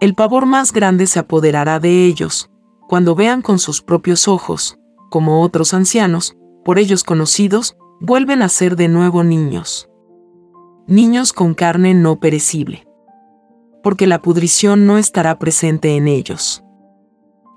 El 0.00 0.14
pavor 0.14 0.46
más 0.46 0.72
grande 0.72 1.06
se 1.06 1.20
apoderará 1.20 1.78
de 1.78 2.04
ellos, 2.04 2.50
cuando 2.88 3.14
vean 3.14 3.40
con 3.40 3.58
sus 3.58 3.80
propios 3.80 4.26
ojos, 4.28 4.78
como 5.10 5.42
otros 5.42 5.72
ancianos, 5.74 6.36
por 6.64 6.78
ellos 6.78 7.04
conocidos, 7.04 7.76
vuelven 8.00 8.42
a 8.42 8.48
ser 8.48 8.76
de 8.76 8.88
nuevo 8.88 9.24
niños. 9.24 9.88
Niños 10.92 11.32
con 11.32 11.54
carne 11.54 11.94
no 11.94 12.20
perecible. 12.20 12.86
Porque 13.82 14.06
la 14.06 14.20
pudrición 14.20 14.84
no 14.84 14.98
estará 14.98 15.38
presente 15.38 15.96
en 15.96 16.06
ellos. 16.06 16.62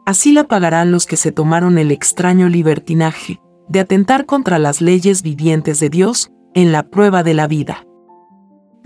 Así 0.05 0.31
la 0.31 0.45
pagarán 0.45 0.93
los 0.93 1.05
que 1.05 1.17
se 1.17 1.33
tomaron 1.33 1.77
el 1.77 1.91
extraño 1.91 2.47
libertinaje 2.47 3.41
de 3.67 3.81
atentar 3.81 4.25
contra 4.25 4.57
las 4.57 4.79
leyes 4.79 5.21
vivientes 5.21 5.81
de 5.81 5.89
Dios 5.89 6.31
en 6.53 6.71
la 6.71 6.83
prueba 6.83 7.23
de 7.23 7.33
la 7.33 7.47
vida. 7.47 7.85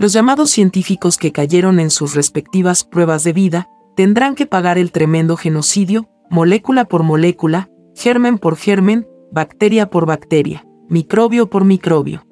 Los 0.00 0.12
llamados 0.12 0.50
científicos 0.50 1.16
que 1.16 1.30
cayeron 1.30 1.78
en 1.78 1.90
sus 1.90 2.16
respectivas 2.16 2.82
pruebas 2.82 3.22
de 3.22 3.32
vida 3.32 3.68
tendrán 3.94 4.34
que 4.34 4.46
pagar 4.46 4.78
el 4.78 4.90
tremendo 4.90 5.36
genocidio, 5.36 6.08
molécula 6.28 6.86
por 6.86 7.04
molécula, 7.04 7.70
germen 7.94 8.36
por 8.36 8.56
germen, 8.56 9.06
bacteria 9.30 9.90
por 9.90 10.06
bacteria, 10.06 10.66
microbio 10.88 11.48
por 11.48 11.64
microbio. 11.64 12.24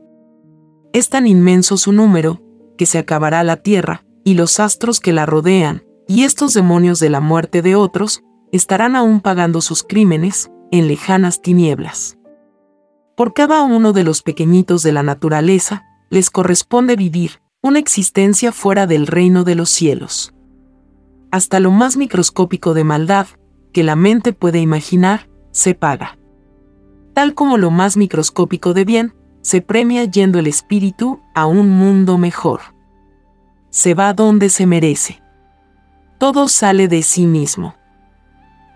Es 0.98 1.10
tan 1.10 1.28
inmenso 1.28 1.76
su 1.76 1.92
número, 1.92 2.42
que 2.76 2.84
se 2.84 2.98
acabará 2.98 3.44
la 3.44 3.58
Tierra, 3.58 4.04
y 4.24 4.34
los 4.34 4.58
astros 4.58 4.98
que 4.98 5.12
la 5.12 5.26
rodean, 5.26 5.84
y 6.08 6.24
estos 6.24 6.54
demonios 6.54 6.98
de 6.98 7.08
la 7.08 7.20
muerte 7.20 7.62
de 7.62 7.76
otros, 7.76 8.24
estarán 8.50 8.96
aún 8.96 9.20
pagando 9.20 9.60
sus 9.60 9.84
crímenes, 9.84 10.50
en 10.72 10.88
lejanas 10.88 11.40
tinieblas. 11.40 12.18
Por 13.16 13.32
cada 13.32 13.62
uno 13.62 13.92
de 13.92 14.02
los 14.02 14.22
pequeñitos 14.22 14.82
de 14.82 14.90
la 14.90 15.04
naturaleza, 15.04 15.84
les 16.10 16.30
corresponde 16.30 16.96
vivir, 16.96 17.42
una 17.62 17.78
existencia 17.78 18.50
fuera 18.50 18.88
del 18.88 19.06
reino 19.06 19.44
de 19.44 19.54
los 19.54 19.70
cielos. 19.70 20.34
Hasta 21.30 21.60
lo 21.60 21.70
más 21.70 21.96
microscópico 21.96 22.74
de 22.74 22.82
maldad, 22.82 23.28
que 23.72 23.84
la 23.84 23.94
mente 23.94 24.32
puede 24.32 24.58
imaginar, 24.58 25.30
se 25.52 25.76
paga. 25.76 26.18
Tal 27.14 27.34
como 27.34 27.56
lo 27.56 27.70
más 27.70 27.96
microscópico 27.96 28.74
de 28.74 28.84
bien, 28.84 29.14
se 29.48 29.62
premia 29.62 30.04
yendo 30.04 30.38
el 30.38 30.46
espíritu 30.46 31.22
a 31.34 31.46
un 31.46 31.70
mundo 31.70 32.18
mejor. 32.18 32.60
Se 33.70 33.94
va 33.94 34.12
donde 34.12 34.50
se 34.50 34.66
merece. 34.66 35.22
Todo 36.18 36.48
sale 36.48 36.86
de 36.86 37.02
sí 37.02 37.26
mismo. 37.26 37.74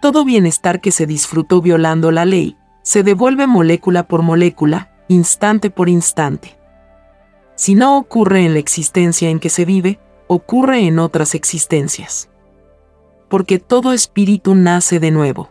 Todo 0.00 0.24
bienestar 0.24 0.80
que 0.80 0.90
se 0.90 1.04
disfrutó 1.04 1.60
violando 1.60 2.10
la 2.10 2.24
ley, 2.24 2.56
se 2.80 3.02
devuelve 3.02 3.46
molécula 3.46 4.08
por 4.08 4.22
molécula, 4.22 4.94
instante 5.08 5.68
por 5.68 5.90
instante. 5.90 6.58
Si 7.54 7.74
no 7.74 7.98
ocurre 7.98 8.46
en 8.46 8.54
la 8.54 8.58
existencia 8.58 9.28
en 9.28 9.40
que 9.40 9.50
se 9.50 9.66
vive, 9.66 10.00
ocurre 10.26 10.86
en 10.86 11.00
otras 11.00 11.34
existencias. 11.34 12.30
Porque 13.28 13.58
todo 13.58 13.92
espíritu 13.92 14.54
nace 14.54 15.00
de 15.00 15.10
nuevo. 15.10 15.50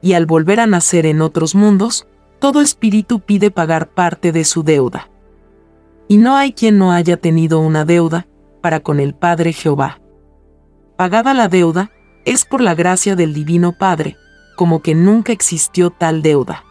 Y 0.00 0.14
al 0.14 0.24
volver 0.24 0.60
a 0.60 0.66
nacer 0.66 1.04
en 1.04 1.20
otros 1.20 1.54
mundos, 1.54 2.06
todo 2.44 2.60
espíritu 2.60 3.20
pide 3.20 3.50
pagar 3.50 3.88
parte 3.88 4.30
de 4.30 4.44
su 4.44 4.62
deuda. 4.62 5.08
Y 6.08 6.18
no 6.18 6.36
hay 6.36 6.52
quien 6.52 6.76
no 6.76 6.92
haya 6.92 7.16
tenido 7.16 7.58
una 7.58 7.86
deuda 7.86 8.26
para 8.60 8.80
con 8.80 9.00
el 9.00 9.14
Padre 9.14 9.54
Jehová. 9.54 9.98
pagada 10.98 11.32
la 11.32 11.48
deuda, 11.48 11.90
es 12.26 12.44
por 12.44 12.60
la 12.60 12.74
gracia 12.74 13.16
del 13.16 13.32
Divino 13.32 13.72
Padre, 13.78 14.18
como 14.56 14.82
que 14.82 14.94
nunca 14.94 15.32
existió 15.32 15.88
tal 15.88 16.20
deuda. 16.20 16.64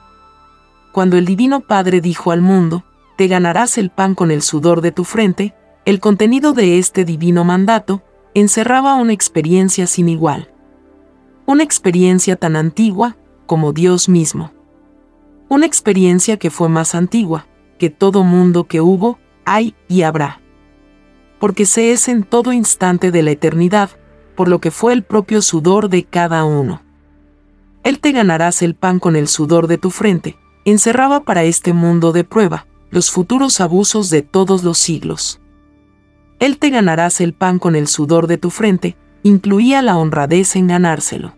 Cuando 0.91 1.17
el 1.17 1.25
Divino 1.25 1.61
Padre 1.61 2.01
dijo 2.01 2.29
al 2.29 2.43
mundo, 2.43 2.83
te 3.17 3.27
ganarás 3.27 3.79
el 3.79 3.89
pan 3.89 4.13
con 4.13 4.29
el 4.29 4.43
sudor 4.43 4.81
de 4.81 4.91
tu 4.91 5.03
frente, 5.03 5.55
el 5.85 5.99
contenido 5.99 6.53
de 6.53 6.77
este 6.77 7.03
divino 7.03 7.45
mandato 7.45 8.03
encerraba 8.35 8.93
una 8.93 9.13
experiencia 9.13 9.87
sin 9.87 10.07
igual. 10.07 10.53
Una 11.47 11.63
experiencia 11.63 12.35
tan 12.35 12.57
antigua 12.57 13.17
como 13.47 13.73
Dios 13.73 14.07
mismo. 14.07 14.51
Una 15.53 15.67
experiencia 15.67 16.37
que 16.37 16.49
fue 16.49 16.67
más 16.67 16.95
antigua 16.95 17.45
que 17.77 17.91
todo 17.91 18.23
mundo 18.23 18.63
que 18.63 18.81
hubo, 18.81 19.19
hay 19.45 19.75
y 19.87 20.01
habrá. 20.01 20.41
Porque 21.39 21.67
se 21.67 21.91
es 21.91 22.07
en 22.07 22.23
todo 22.23 22.53
instante 22.53 23.11
de 23.11 23.21
la 23.21 23.29
eternidad, 23.29 23.91
por 24.35 24.47
lo 24.47 24.57
que 24.57 24.71
fue 24.71 24.93
el 24.93 25.03
propio 25.03 25.43
sudor 25.43 25.89
de 25.89 26.05
cada 26.05 26.43
uno. 26.43 26.81
Él 27.83 27.99
te 27.99 28.13
ganarás 28.13 28.63
el 28.63 28.73
pan 28.73 28.97
con 28.97 29.15
el 29.15 29.27
sudor 29.27 29.67
de 29.67 29.77
tu 29.77 29.91
frente, 29.91 30.39
encerraba 30.65 31.19
para 31.19 31.43
este 31.43 31.71
mundo 31.71 32.13
de 32.13 32.23
prueba 32.23 32.65
los 32.89 33.11
futuros 33.11 33.61
abusos 33.61 34.09
de 34.09 34.23
todos 34.23 34.63
los 34.63 34.79
siglos. 34.79 35.39
Él 36.39 36.57
te 36.57 36.71
ganarás 36.71 37.21
el 37.21 37.35
pan 37.35 37.59
con 37.59 37.75
el 37.75 37.87
sudor 37.87 38.25
de 38.25 38.39
tu 38.39 38.49
frente, 38.49 38.97
incluía 39.21 39.83
la 39.83 39.97
honradez 39.97 40.55
en 40.55 40.65
ganárselo. 40.65 41.35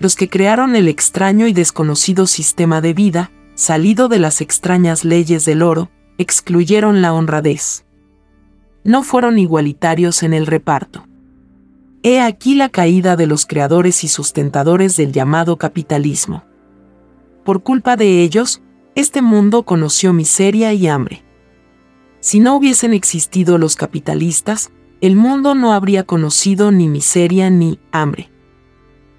Los 0.00 0.14
que 0.14 0.28
crearon 0.28 0.76
el 0.76 0.88
extraño 0.88 1.46
y 1.46 1.52
desconocido 1.52 2.26
sistema 2.26 2.80
de 2.80 2.94
vida, 2.94 3.32
salido 3.54 4.08
de 4.08 4.20
las 4.20 4.40
extrañas 4.40 5.04
leyes 5.04 5.44
del 5.44 5.62
oro, 5.62 5.90
excluyeron 6.18 7.02
la 7.02 7.12
honradez. 7.12 7.84
No 8.84 9.02
fueron 9.02 9.38
igualitarios 9.38 10.22
en 10.22 10.34
el 10.34 10.46
reparto. 10.46 11.06
He 12.04 12.20
aquí 12.20 12.54
la 12.54 12.68
caída 12.68 13.16
de 13.16 13.26
los 13.26 13.44
creadores 13.44 14.04
y 14.04 14.08
sustentadores 14.08 14.96
del 14.96 15.12
llamado 15.12 15.56
capitalismo. 15.56 16.44
Por 17.44 17.64
culpa 17.64 17.96
de 17.96 18.22
ellos, 18.22 18.62
este 18.94 19.20
mundo 19.20 19.64
conoció 19.64 20.12
miseria 20.12 20.72
y 20.72 20.86
hambre. 20.86 21.24
Si 22.20 22.38
no 22.38 22.54
hubiesen 22.56 22.92
existido 22.92 23.58
los 23.58 23.74
capitalistas, 23.74 24.70
el 25.00 25.16
mundo 25.16 25.54
no 25.54 25.72
habría 25.72 26.04
conocido 26.04 26.70
ni 26.70 26.88
miseria 26.88 27.50
ni 27.50 27.80
hambre. 27.90 28.30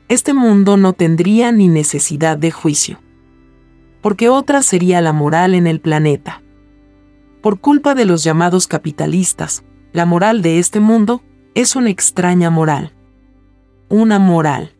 Este 0.10 0.34
mundo 0.34 0.76
no 0.76 0.94
tendría 0.94 1.52
ni 1.52 1.68
necesidad 1.68 2.36
de 2.36 2.50
juicio. 2.50 3.00
Porque 4.02 4.28
otra 4.28 4.64
sería 4.64 5.02
la 5.02 5.14
moral 5.14 5.54
en 5.54 5.68
el 5.68 5.80
planeta. 5.80 6.42
Por 7.44 7.60
culpa 7.60 7.94
de 7.94 8.06
los 8.06 8.24
llamados 8.24 8.68
capitalistas, 8.68 9.64
la 9.94 10.08
moral 10.08 10.42
de 10.42 10.58
este 10.58 10.80
mundo 10.80 11.22
es 11.54 11.76
una 11.76 11.92
extraña 11.92 12.50
moral. 12.50 12.94
Una 13.88 14.18
moral. 14.18 14.76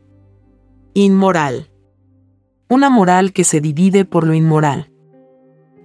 Inmoral. 0.96 1.70
Una 2.68 2.90
moral 2.90 3.32
que 3.32 3.44
se 3.44 3.62
divide 3.62 4.06
por 4.06 4.26
lo 4.26 4.34
inmoral. 4.34 4.92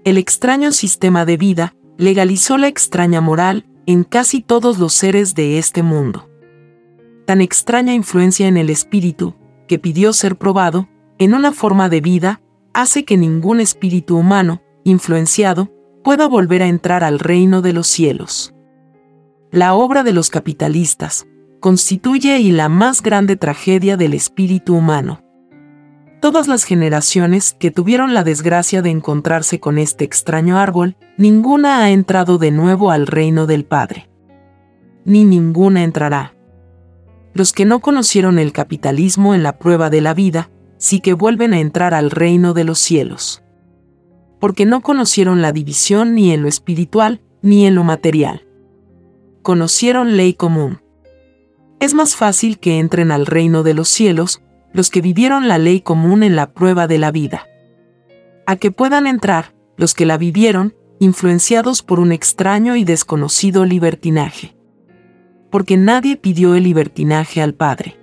El 0.04 0.16
extraño 0.16 0.72
sistema 0.72 1.26
de 1.26 1.36
vida 1.36 1.74
legalizó 1.98 2.56
la 2.56 2.68
extraña 2.68 3.20
moral 3.20 3.66
en 3.84 4.04
casi 4.04 4.40
todos 4.40 4.78
los 4.78 4.94
seres 4.94 5.34
de 5.34 5.58
este 5.58 5.82
mundo. 5.82 6.30
Tan 7.26 7.40
extraña 7.40 7.94
influencia 7.94 8.48
en 8.48 8.56
el 8.56 8.70
espíritu, 8.70 9.34
que 9.66 9.78
pidió 9.78 10.12
ser 10.12 10.36
probado, 10.36 10.88
en 11.18 11.34
una 11.34 11.52
forma 11.52 11.88
de 11.88 12.00
vida, 12.00 12.40
hace 12.72 13.04
que 13.04 13.16
ningún 13.16 13.60
espíritu 13.60 14.16
humano, 14.16 14.62
influenciado, 14.84 15.70
pueda 16.02 16.28
volver 16.28 16.62
a 16.62 16.68
entrar 16.68 17.02
al 17.04 17.18
reino 17.18 17.62
de 17.62 17.72
los 17.72 17.86
cielos 17.86 18.54
la 19.54 19.74
obra 19.74 20.02
de 20.02 20.12
los 20.12 20.30
capitalistas, 20.30 21.28
constituye 21.60 22.40
y 22.40 22.50
la 22.50 22.68
más 22.68 23.02
grande 23.02 23.36
tragedia 23.36 23.96
del 23.96 24.12
espíritu 24.12 24.74
humano. 24.74 25.20
Todas 26.20 26.48
las 26.48 26.64
generaciones 26.64 27.54
que 27.56 27.70
tuvieron 27.70 28.14
la 28.14 28.24
desgracia 28.24 28.82
de 28.82 28.90
encontrarse 28.90 29.60
con 29.60 29.78
este 29.78 30.04
extraño 30.04 30.58
árbol, 30.58 30.96
ninguna 31.16 31.84
ha 31.84 31.90
entrado 31.90 32.38
de 32.38 32.50
nuevo 32.50 32.90
al 32.90 33.06
reino 33.06 33.46
del 33.46 33.64
Padre. 33.64 34.10
Ni 35.04 35.22
ninguna 35.22 35.84
entrará. 35.84 36.33
Los 37.34 37.52
que 37.52 37.64
no 37.64 37.80
conocieron 37.80 38.38
el 38.38 38.52
capitalismo 38.52 39.34
en 39.34 39.42
la 39.42 39.58
prueba 39.58 39.90
de 39.90 40.00
la 40.00 40.14
vida, 40.14 40.50
sí 40.78 41.00
que 41.00 41.12
vuelven 41.12 41.52
a 41.52 41.60
entrar 41.60 41.92
al 41.92 42.10
reino 42.10 42.54
de 42.54 42.64
los 42.64 42.78
cielos. 42.78 43.42
Porque 44.40 44.66
no 44.66 44.80
conocieron 44.80 45.42
la 45.42 45.52
división 45.52 46.14
ni 46.14 46.32
en 46.32 46.42
lo 46.42 46.48
espiritual 46.48 47.20
ni 47.42 47.66
en 47.66 47.74
lo 47.74 47.84
material 47.84 48.44
conocieron 49.44 50.16
ley 50.16 50.32
común. 50.32 50.80
Es 51.78 51.92
más 51.92 52.16
fácil 52.16 52.58
que 52.58 52.78
entren 52.78 53.12
al 53.12 53.26
reino 53.26 53.62
de 53.62 53.74
los 53.74 53.88
cielos 53.88 54.40
los 54.72 54.90
que 54.90 55.02
vivieron 55.02 55.46
la 55.46 55.58
ley 55.58 55.82
común 55.82 56.22
en 56.24 56.34
la 56.34 56.52
prueba 56.52 56.88
de 56.88 56.98
la 56.98 57.12
vida. 57.12 57.46
A 58.46 58.56
que 58.56 58.72
puedan 58.72 59.06
entrar 59.06 59.54
los 59.76 59.94
que 59.94 60.06
la 60.06 60.16
vivieron, 60.16 60.74
influenciados 60.98 61.82
por 61.82 62.00
un 62.00 62.10
extraño 62.10 62.74
y 62.74 62.84
desconocido 62.84 63.66
libertinaje. 63.66 64.56
Porque 65.54 65.76
nadie 65.76 66.16
pidió 66.16 66.56
el 66.56 66.64
libertinaje 66.64 67.40
al 67.40 67.54
Padre. 67.54 67.96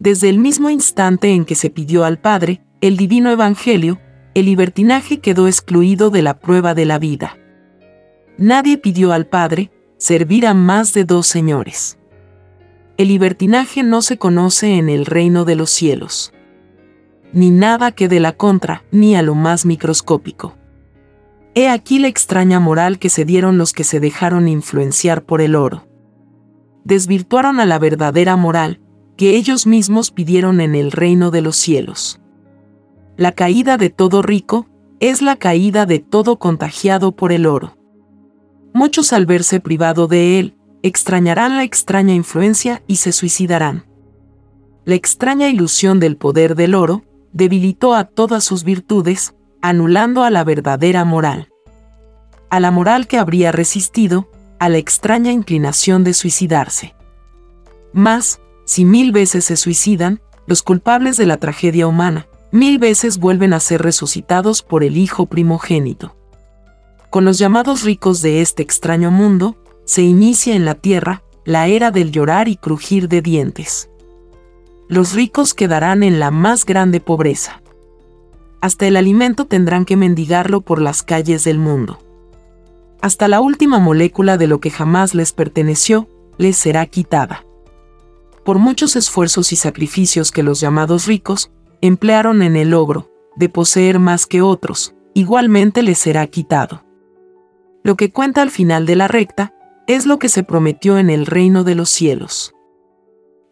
Desde 0.00 0.28
el 0.28 0.40
mismo 0.40 0.70
instante 0.70 1.28
en 1.30 1.44
que 1.44 1.54
se 1.54 1.70
pidió 1.70 2.04
al 2.04 2.18
Padre 2.18 2.64
el 2.80 2.96
divino 2.96 3.30
Evangelio, 3.30 4.00
el 4.34 4.46
libertinaje 4.46 5.20
quedó 5.20 5.46
excluido 5.46 6.10
de 6.10 6.22
la 6.22 6.40
prueba 6.40 6.74
de 6.74 6.84
la 6.84 6.98
vida. 6.98 7.38
Nadie 8.38 8.76
pidió 8.76 9.12
al 9.12 9.28
Padre 9.28 9.70
servir 9.98 10.48
a 10.48 10.52
más 10.52 10.92
de 10.94 11.04
dos 11.04 11.28
señores. 11.28 11.96
El 12.96 13.06
libertinaje 13.06 13.84
no 13.84 14.02
se 14.02 14.18
conoce 14.18 14.78
en 14.78 14.88
el 14.88 15.06
reino 15.06 15.44
de 15.44 15.54
los 15.54 15.70
cielos. 15.70 16.32
Ni 17.32 17.52
nada 17.52 17.92
que 17.92 18.08
de 18.08 18.18
la 18.18 18.32
contra, 18.32 18.82
ni 18.90 19.14
a 19.14 19.22
lo 19.22 19.36
más 19.36 19.64
microscópico. 19.64 20.56
He 21.54 21.68
aquí 21.68 22.00
la 22.00 22.08
extraña 22.08 22.58
moral 22.58 22.98
que 22.98 23.10
se 23.10 23.24
dieron 23.24 23.58
los 23.58 23.72
que 23.72 23.84
se 23.84 24.00
dejaron 24.00 24.48
influenciar 24.48 25.22
por 25.22 25.40
el 25.40 25.54
oro. 25.54 25.87
Desvirtuaron 26.88 27.60
a 27.60 27.66
la 27.66 27.78
verdadera 27.78 28.36
moral 28.36 28.80
que 29.16 29.36
ellos 29.36 29.66
mismos 29.66 30.10
pidieron 30.10 30.60
en 30.60 30.74
el 30.74 30.90
reino 30.90 31.30
de 31.30 31.42
los 31.42 31.56
cielos. 31.56 32.20
La 33.16 33.30
caída 33.30 33.76
de 33.76 33.90
todo 33.90 34.22
rico 34.22 34.66
es 34.98 35.22
la 35.22 35.36
caída 35.36 35.86
de 35.86 36.00
todo 36.00 36.40
contagiado 36.40 37.12
por 37.12 37.30
el 37.30 37.46
oro 37.46 37.78
muchos 38.78 39.12
al 39.12 39.26
verse 39.26 39.58
privado 39.58 40.06
de 40.06 40.38
él, 40.38 40.56
extrañarán 40.82 41.56
la 41.56 41.64
extraña 41.64 42.14
influencia 42.14 42.82
y 42.86 42.96
se 42.96 43.10
suicidarán. 43.10 43.86
La 44.84 44.94
extraña 44.94 45.48
ilusión 45.48 45.98
del 45.98 46.16
poder 46.16 46.54
del 46.54 46.76
oro 46.76 47.02
debilitó 47.32 47.96
a 47.96 48.04
todas 48.04 48.44
sus 48.44 48.62
virtudes, 48.62 49.34
anulando 49.60 50.22
a 50.22 50.30
la 50.30 50.44
verdadera 50.44 51.04
moral. 51.04 51.48
A 52.50 52.60
la 52.60 52.70
moral 52.70 53.08
que 53.08 53.18
habría 53.18 53.50
resistido, 53.50 54.30
a 54.58 54.68
la 54.68 54.78
extraña 54.78 55.32
inclinación 55.32 56.04
de 56.04 56.14
suicidarse. 56.14 56.94
Mas, 57.92 58.40
si 58.64 58.84
mil 58.84 59.12
veces 59.12 59.44
se 59.44 59.56
suicidan, 59.56 60.20
los 60.46 60.62
culpables 60.62 61.16
de 61.16 61.26
la 61.26 61.36
tragedia 61.36 61.86
humana, 61.86 62.26
mil 62.52 62.78
veces 62.78 63.18
vuelven 63.18 63.52
a 63.52 63.60
ser 63.60 63.82
resucitados 63.82 64.62
por 64.62 64.84
el 64.84 64.96
Hijo 64.96 65.26
primogénito 65.26 66.18
con 67.10 67.24
los 67.24 67.38
llamados 67.38 67.84
ricos 67.84 68.20
de 68.20 68.42
este 68.42 68.62
extraño 68.62 69.10
mundo, 69.10 69.56
se 69.86 70.02
inicia 70.02 70.54
en 70.54 70.66
la 70.66 70.74
tierra 70.74 71.22
la 71.44 71.66
era 71.66 71.90
del 71.90 72.12
llorar 72.12 72.48
y 72.48 72.56
crujir 72.56 73.08
de 73.08 73.22
dientes. 73.22 73.88
Los 74.88 75.14
ricos 75.14 75.54
quedarán 75.54 76.02
en 76.02 76.20
la 76.20 76.30
más 76.30 76.66
grande 76.66 77.00
pobreza. 77.00 77.62
Hasta 78.60 78.86
el 78.86 78.96
alimento 78.96 79.46
tendrán 79.46 79.86
que 79.86 79.96
mendigarlo 79.96 80.60
por 80.60 80.82
las 80.82 81.02
calles 81.02 81.44
del 81.44 81.58
mundo. 81.58 81.98
Hasta 83.00 83.28
la 83.28 83.40
última 83.40 83.78
molécula 83.78 84.36
de 84.36 84.46
lo 84.46 84.60
que 84.60 84.70
jamás 84.70 85.14
les 85.14 85.32
perteneció, 85.32 86.08
les 86.36 86.56
será 86.56 86.86
quitada. 86.86 87.44
Por 88.44 88.58
muchos 88.58 88.96
esfuerzos 88.96 89.52
y 89.52 89.56
sacrificios 89.56 90.30
que 90.30 90.42
los 90.42 90.60
llamados 90.60 91.06
ricos 91.06 91.52
emplearon 91.80 92.42
en 92.42 92.56
el 92.56 92.70
logro 92.70 93.10
de 93.36 93.48
poseer 93.48 93.98
más 93.98 94.26
que 94.26 94.42
otros, 94.42 94.94
igualmente 95.14 95.82
les 95.82 95.98
será 95.98 96.26
quitado. 96.26 96.82
Lo 97.84 97.96
que 97.96 98.10
cuenta 98.10 98.42
al 98.42 98.50
final 98.50 98.84
de 98.84 98.96
la 98.96 99.06
recta 99.06 99.54
es 99.86 100.04
lo 100.04 100.18
que 100.18 100.28
se 100.28 100.42
prometió 100.42 100.98
en 100.98 101.08
el 101.08 101.24
reino 101.24 101.62
de 101.62 101.74
los 101.74 101.88
cielos. 101.88 102.54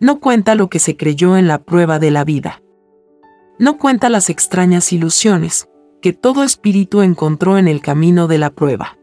No 0.00 0.20
cuenta 0.20 0.54
lo 0.54 0.68
que 0.68 0.78
se 0.78 0.96
creyó 0.96 1.36
en 1.36 1.46
la 1.46 1.62
prueba 1.62 1.98
de 1.98 2.10
la 2.10 2.24
vida. 2.24 2.62
No 3.58 3.78
cuenta 3.78 4.10
las 4.10 4.28
extrañas 4.28 4.92
ilusiones 4.92 5.68
que 6.02 6.12
todo 6.12 6.42
espíritu 6.42 7.00
encontró 7.00 7.56
en 7.56 7.68
el 7.68 7.80
camino 7.80 8.26
de 8.28 8.38
la 8.38 8.50
prueba. 8.50 8.98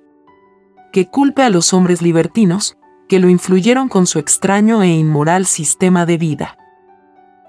Que 0.94 1.08
culpe 1.08 1.42
a 1.42 1.50
los 1.50 1.74
hombres 1.74 2.02
libertinos 2.02 2.78
que 3.10 3.20
lo 3.20 3.28
influyeron 3.28 3.90
con 3.90 4.08
su 4.08 4.20
extraño 4.20 4.82
e 4.84 4.88
inmoral 4.88 5.46
sistema 5.46 6.06
de 6.06 6.18
vida. 6.18 6.58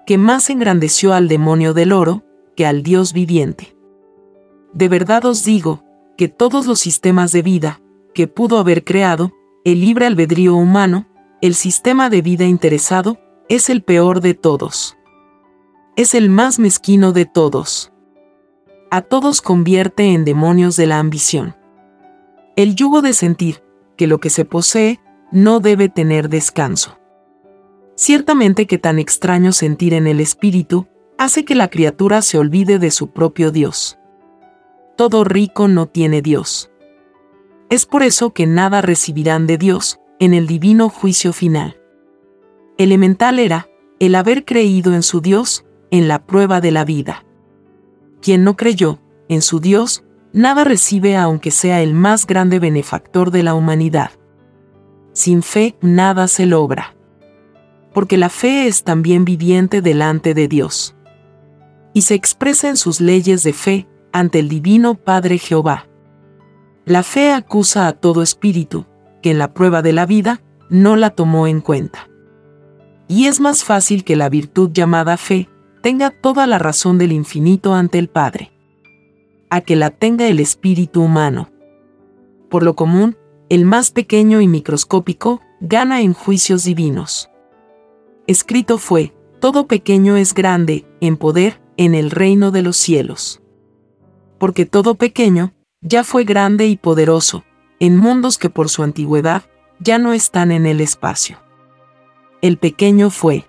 Que 0.07 0.18
más 0.18 0.50
engrandeció 0.50 1.14
al 1.14 1.28
demonio 1.28 1.74
del 1.74 1.92
oro 1.92 2.24
que 2.57 2.66
al 2.66 2.83
Dios 2.83 3.12
viviente. 3.12 3.76
De 4.72 4.88
verdad 4.88 5.24
os 5.26 5.44
digo, 5.44 5.85
que 6.16 6.28
todos 6.28 6.66
los 6.66 6.80
sistemas 6.80 7.33
de 7.33 7.42
vida 7.42 7.80
que 8.14 8.28
pudo 8.28 8.59
haber 8.59 8.85
creado, 8.85 9.33
el 9.64 9.80
libre 9.80 10.07
albedrío 10.07 10.54
humano, 10.54 11.07
el 11.40 11.54
sistema 11.54 12.11
de 12.11 12.22
vida 12.22 12.44
interesado 12.44 13.18
es 13.48 13.68
el 13.68 13.83
peor 13.83 14.20
de 14.20 14.35
todos. 14.35 14.96
Es 15.96 16.14
el 16.14 16.30
más 16.30 16.59
mezquino 16.59 17.12
de 17.12 17.26
todos. 17.26 17.92
A 18.90 19.02
todos 19.02 19.42
convierte 19.42 20.12
en 20.12 20.24
demonios 20.24 20.76
de 20.76 20.87
la 20.87 20.98
ambición. 20.98 21.57
El 22.56 22.76
yugo 22.76 23.02
de 23.02 23.12
sentir 23.12 23.62
que 23.96 24.06
lo 24.06 24.20
que 24.20 24.30
se 24.30 24.44
posee 24.44 25.00
no 25.32 25.60
debe 25.60 25.88
tener 25.88 26.28
descanso. 26.28 26.98
Ciertamente 27.96 28.66
que 28.66 28.78
tan 28.78 28.98
extraño 28.98 29.52
sentir 29.52 29.94
en 29.94 30.06
el 30.06 30.20
espíritu 30.20 30.86
hace 31.18 31.44
que 31.44 31.54
la 31.54 31.68
criatura 31.68 32.22
se 32.22 32.38
olvide 32.38 32.78
de 32.78 32.90
su 32.90 33.10
propio 33.10 33.50
Dios. 33.50 33.98
Todo 34.96 35.24
rico 35.24 35.68
no 35.68 35.86
tiene 35.86 36.22
Dios. 36.22 36.70
Es 37.70 37.86
por 37.86 38.02
eso 38.02 38.32
que 38.32 38.46
nada 38.46 38.82
recibirán 38.82 39.46
de 39.46 39.58
Dios 39.58 39.98
en 40.20 40.34
el 40.34 40.46
divino 40.46 40.88
juicio 40.88 41.32
final. 41.32 41.80
Elemental 42.78 43.38
era 43.38 43.68
el 43.98 44.14
haber 44.14 44.44
creído 44.44 44.94
en 44.94 45.02
su 45.02 45.20
Dios 45.20 45.64
en 45.90 46.08
la 46.08 46.24
prueba 46.24 46.60
de 46.60 46.70
la 46.70 46.84
vida. 46.84 47.24
Quien 48.20 48.44
no 48.44 48.56
creyó 48.56 49.00
en 49.28 49.42
su 49.42 49.60
Dios, 49.60 50.04
nada 50.35 50.64
recibe 50.64 51.16
aunque 51.16 51.51
sea 51.51 51.81
el 51.81 51.94
más 51.94 52.27
grande 52.27 52.59
benefactor 52.59 53.31
de 53.31 53.44
la 53.44 53.55
humanidad. 53.55 54.11
Sin 55.12 55.42
fe 55.42 55.77
nada 55.81 56.29
se 56.29 56.44
logra. 56.44 56.97
Porque 57.94 58.18
la 58.18 58.29
fe 58.29 58.66
es 58.66 58.83
también 58.83 59.25
viviente 59.25 59.81
delante 59.81 60.35
de 60.35 60.49
Dios. 60.49 60.97
Y 61.94 62.03
se 62.03 62.14
expresa 62.14 62.68
en 62.68 62.77
sus 62.77 63.01
leyes 63.01 63.44
de 63.44 63.53
fe 63.53 63.88
ante 64.12 64.40
el 64.40 64.49
Divino 64.49 64.97
Padre 64.97 65.38
Jehová. 65.38 65.87
La 66.85 67.05
fe 67.05 67.33
acusa 67.33 67.87
a 67.87 67.92
todo 67.92 68.20
espíritu, 68.20 68.87
que 69.23 69.31
en 69.31 69.38
la 69.38 69.55
prueba 69.55 69.81
de 69.81 69.92
la 69.92 70.05
vida 70.05 70.42
no 70.68 70.97
la 70.97 71.11
tomó 71.11 71.47
en 71.47 71.61
cuenta. 71.61 72.11
Y 73.07 73.27
es 73.27 73.38
más 73.38 73.62
fácil 73.62 74.03
que 74.03 74.16
la 74.16 74.29
virtud 74.29 74.70
llamada 74.73 75.16
fe 75.16 75.49
tenga 75.81 76.11
toda 76.11 76.49
la 76.49 76.59
razón 76.59 76.99
del 76.99 77.12
infinito 77.12 77.75
ante 77.75 77.99
el 78.01 78.09
Padre, 78.09 78.53
a 79.54 79.60
que 79.60 79.76
la 79.76 79.90
tenga 79.90 80.26
el 80.26 80.40
espíritu 80.40 81.00
humano. 81.00 81.48
Por 82.50 82.64
lo 82.64 82.74
común, 82.74 83.16
el 83.48 83.64
más 83.64 83.92
pequeño 83.92 84.40
y 84.40 84.48
microscópico 84.48 85.42
gana 85.60 86.00
en 86.00 86.12
juicios 86.12 86.64
divinos. 86.64 87.30
Escrito 88.26 88.78
fue, 88.78 89.14
todo 89.38 89.68
pequeño 89.68 90.16
es 90.16 90.34
grande, 90.34 90.84
en 91.00 91.16
poder, 91.16 91.60
en 91.76 91.94
el 91.94 92.10
reino 92.10 92.50
de 92.50 92.62
los 92.62 92.76
cielos. 92.76 93.42
Porque 94.38 94.66
todo 94.66 94.96
pequeño, 94.96 95.54
ya 95.82 96.02
fue 96.02 96.24
grande 96.24 96.66
y 96.66 96.76
poderoso, 96.76 97.44
en 97.78 97.96
mundos 97.96 98.38
que 98.38 98.50
por 98.50 98.68
su 98.68 98.82
antigüedad, 98.82 99.44
ya 99.78 99.98
no 99.98 100.14
están 100.14 100.50
en 100.50 100.66
el 100.66 100.80
espacio. 100.80 101.38
El 102.42 102.58
pequeño 102.58 103.08
fue 103.08 103.46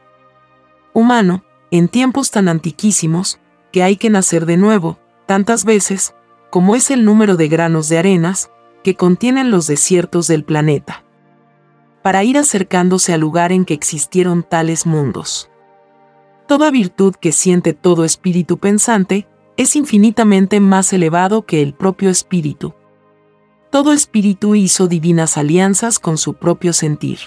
humano, 0.94 1.44
en 1.72 1.88
tiempos 1.88 2.30
tan 2.30 2.48
antiquísimos, 2.48 3.40
que 3.72 3.82
hay 3.82 3.98
que 3.98 4.12
nacer 4.12 4.46
de 4.46 4.58
nuevo, 4.58 5.00
tantas 5.26 5.66
veces, 5.66 6.16
como 6.50 6.76
es 6.76 6.92
el 6.92 7.06
número 7.06 7.36
de 7.36 7.48
granos 7.48 7.90
de 7.90 7.98
arenas, 7.98 8.50
que 8.84 8.96
contienen 8.96 9.52
los 9.52 9.68
desiertos 9.68 10.28
del 10.28 10.44
planeta. 10.44 11.04
Para 12.02 12.24
ir 12.24 12.38
acercándose 12.38 13.14
al 13.14 13.22
lugar 13.22 13.52
en 13.52 13.66
que 13.66 13.74
existieron 13.74 14.44
tales 14.44 14.86
mundos. 14.86 15.50
Toda 16.48 16.70
virtud 16.70 17.16
que 17.16 17.32
siente 17.32 17.74
todo 17.74 18.06
espíritu 18.06 18.60
pensante 18.60 19.28
es 19.58 19.76
infinitamente 19.76 20.60
más 20.60 20.94
elevado 20.94 21.46
que 21.46 21.62
el 21.62 21.74
propio 21.74 22.10
espíritu. 22.10 22.76
Todo 23.72 23.92
espíritu 23.92 24.54
hizo 24.54 24.88
divinas 24.88 25.38
alianzas 25.38 25.98
con 25.98 26.18
su 26.18 26.36
propio 26.36 26.74
sentir. 26.74 27.20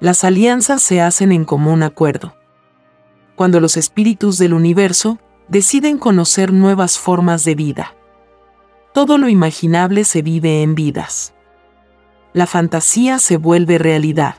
Las 0.00 0.24
alianzas 0.24 0.82
se 0.82 1.00
hacen 1.02 1.32
en 1.32 1.44
común 1.44 1.82
acuerdo 1.82 2.34
cuando 3.36 3.60
los 3.60 3.76
espíritus 3.76 4.38
del 4.38 4.54
universo 4.54 5.18
deciden 5.48 5.98
conocer 5.98 6.52
nuevas 6.52 6.98
formas 6.98 7.44
de 7.44 7.54
vida. 7.54 7.94
Todo 8.92 9.18
lo 9.18 9.28
imaginable 9.28 10.04
se 10.04 10.22
vive 10.22 10.62
en 10.62 10.74
vidas. 10.74 11.34
La 12.32 12.46
fantasía 12.46 13.18
se 13.18 13.36
vuelve 13.36 13.78
realidad. 13.78 14.36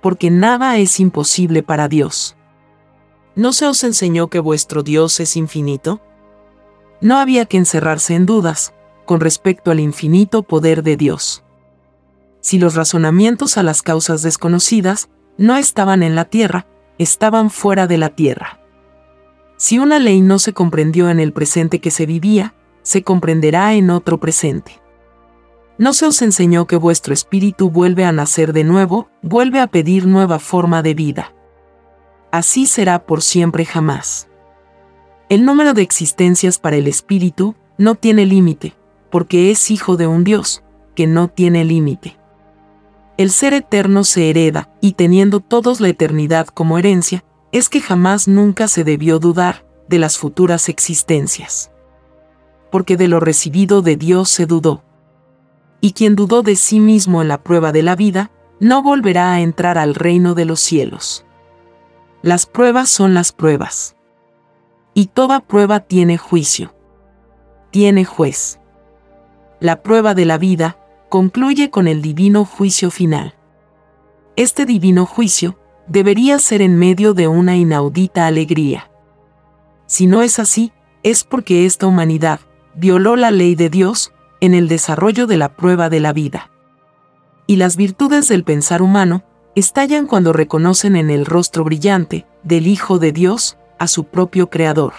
Porque 0.00 0.30
nada 0.30 0.76
es 0.78 1.00
imposible 1.00 1.62
para 1.62 1.88
Dios. 1.88 2.36
¿No 3.34 3.52
se 3.52 3.66
os 3.66 3.82
enseñó 3.84 4.28
que 4.28 4.38
vuestro 4.38 4.82
Dios 4.82 5.20
es 5.20 5.36
infinito? 5.36 6.00
No 7.00 7.18
había 7.18 7.44
que 7.46 7.58
encerrarse 7.58 8.14
en 8.14 8.24
dudas 8.24 8.72
con 9.04 9.20
respecto 9.20 9.70
al 9.70 9.80
infinito 9.80 10.42
poder 10.42 10.82
de 10.82 10.96
Dios. 10.96 11.44
Si 12.40 12.58
los 12.58 12.74
razonamientos 12.74 13.58
a 13.58 13.62
las 13.62 13.82
causas 13.82 14.22
desconocidas 14.22 15.08
no 15.36 15.56
estaban 15.56 16.02
en 16.02 16.14
la 16.14 16.26
tierra, 16.26 16.66
estaban 16.98 17.50
fuera 17.50 17.86
de 17.86 17.98
la 17.98 18.10
tierra. 18.10 18.60
Si 19.56 19.78
una 19.78 19.98
ley 19.98 20.20
no 20.20 20.38
se 20.38 20.52
comprendió 20.52 21.08
en 21.08 21.20
el 21.20 21.32
presente 21.32 21.80
que 21.80 21.90
se 21.90 22.06
vivía, 22.06 22.54
se 22.82 23.02
comprenderá 23.02 23.74
en 23.74 23.90
otro 23.90 24.18
presente. 24.18 24.80
¿No 25.78 25.92
se 25.92 26.06
os 26.06 26.22
enseñó 26.22 26.66
que 26.66 26.76
vuestro 26.76 27.12
espíritu 27.12 27.70
vuelve 27.70 28.04
a 28.04 28.12
nacer 28.12 28.52
de 28.52 28.64
nuevo, 28.64 29.08
vuelve 29.22 29.60
a 29.60 29.66
pedir 29.66 30.06
nueva 30.06 30.38
forma 30.38 30.82
de 30.82 30.94
vida? 30.94 31.34
Así 32.30 32.66
será 32.66 33.04
por 33.06 33.22
siempre 33.22 33.64
jamás. 33.64 34.28
El 35.28 35.44
número 35.44 35.74
de 35.74 35.82
existencias 35.82 36.58
para 36.58 36.76
el 36.76 36.86
espíritu 36.86 37.54
no 37.78 37.94
tiene 37.94 38.26
límite, 38.26 38.74
porque 39.10 39.50
es 39.50 39.70
hijo 39.70 39.96
de 39.96 40.06
un 40.06 40.24
Dios, 40.24 40.62
que 40.94 41.06
no 41.06 41.28
tiene 41.28 41.64
límite 41.64 42.16
el 43.16 43.30
ser 43.30 43.54
eterno 43.54 44.04
se 44.04 44.28
hereda, 44.28 44.68
y 44.80 44.92
teniendo 44.92 45.40
todos 45.40 45.80
la 45.80 45.88
eternidad 45.88 46.48
como 46.48 46.78
herencia, 46.78 47.24
es 47.56 47.70
que 47.70 47.80
jamás 47.80 48.28
nunca 48.28 48.68
se 48.68 48.84
debió 48.84 49.18
dudar 49.18 49.64
de 49.88 49.98
las 49.98 50.18
futuras 50.18 50.68
existencias. 50.68 51.70
Porque 52.70 52.98
de 52.98 53.08
lo 53.08 53.18
recibido 53.18 53.80
de 53.80 53.96
Dios 53.96 54.28
se 54.28 54.44
dudó. 54.44 54.84
Y 55.80 55.92
quien 55.92 56.16
dudó 56.16 56.42
de 56.42 56.54
sí 56.54 56.80
mismo 56.80 57.22
en 57.22 57.28
la 57.28 57.42
prueba 57.42 57.72
de 57.72 57.82
la 57.82 57.96
vida, 57.96 58.30
no 58.60 58.82
volverá 58.82 59.32
a 59.32 59.40
entrar 59.40 59.78
al 59.78 59.94
reino 59.94 60.34
de 60.34 60.44
los 60.44 60.60
cielos. 60.60 61.24
Las 62.20 62.44
pruebas 62.44 62.90
son 62.90 63.14
las 63.14 63.32
pruebas. 63.32 63.96
Y 64.92 65.06
toda 65.06 65.40
prueba 65.40 65.80
tiene 65.80 66.18
juicio. 66.18 66.74
Tiene 67.70 68.04
juez. 68.04 68.60
La 69.60 69.82
prueba 69.82 70.12
de 70.12 70.26
la 70.26 70.36
vida, 70.36 70.78
concluye 71.08 71.70
con 71.70 71.88
el 71.88 72.02
divino 72.02 72.44
juicio 72.44 72.90
final. 72.90 73.34
Este 74.36 74.66
divino 74.66 75.06
juicio 75.06 75.58
debería 75.88 76.38
ser 76.38 76.62
en 76.62 76.76
medio 76.76 77.14
de 77.14 77.28
una 77.28 77.56
inaudita 77.56 78.26
alegría. 78.26 78.90
Si 79.86 80.06
no 80.06 80.22
es 80.22 80.38
así, 80.38 80.72
es 81.02 81.24
porque 81.24 81.66
esta 81.66 81.86
humanidad 81.86 82.40
violó 82.74 83.16
la 83.16 83.30
ley 83.30 83.54
de 83.54 83.70
Dios 83.70 84.12
en 84.40 84.54
el 84.54 84.68
desarrollo 84.68 85.26
de 85.26 85.36
la 85.36 85.56
prueba 85.56 85.88
de 85.88 86.00
la 86.00 86.12
vida. 86.12 86.50
Y 87.46 87.56
las 87.56 87.76
virtudes 87.76 88.28
del 88.28 88.44
pensar 88.44 88.82
humano 88.82 89.22
estallan 89.54 90.06
cuando 90.06 90.32
reconocen 90.32 90.96
en 90.96 91.10
el 91.10 91.24
rostro 91.24 91.64
brillante 91.64 92.26
del 92.42 92.66
Hijo 92.66 92.98
de 92.98 93.12
Dios 93.12 93.56
a 93.78 93.86
su 93.86 94.04
propio 94.04 94.50
Creador. 94.50 94.92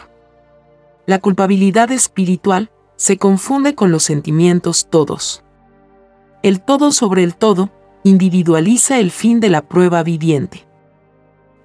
La 1.06 1.20
culpabilidad 1.20 1.92
espiritual 1.92 2.72
se 2.96 3.18
confunde 3.18 3.76
con 3.76 3.92
los 3.92 4.04
sentimientos 4.04 4.88
todos 4.90 5.44
el 6.44 6.62
todo 6.62 6.92
sobre 6.92 7.24
el 7.24 7.36
todo, 7.36 7.72
individualiza 8.04 9.00
el 9.00 9.12
fin 9.12 9.40
de 9.40 9.50
la 9.50 9.64
prueba 9.64 10.04
viviente. 10.04 10.67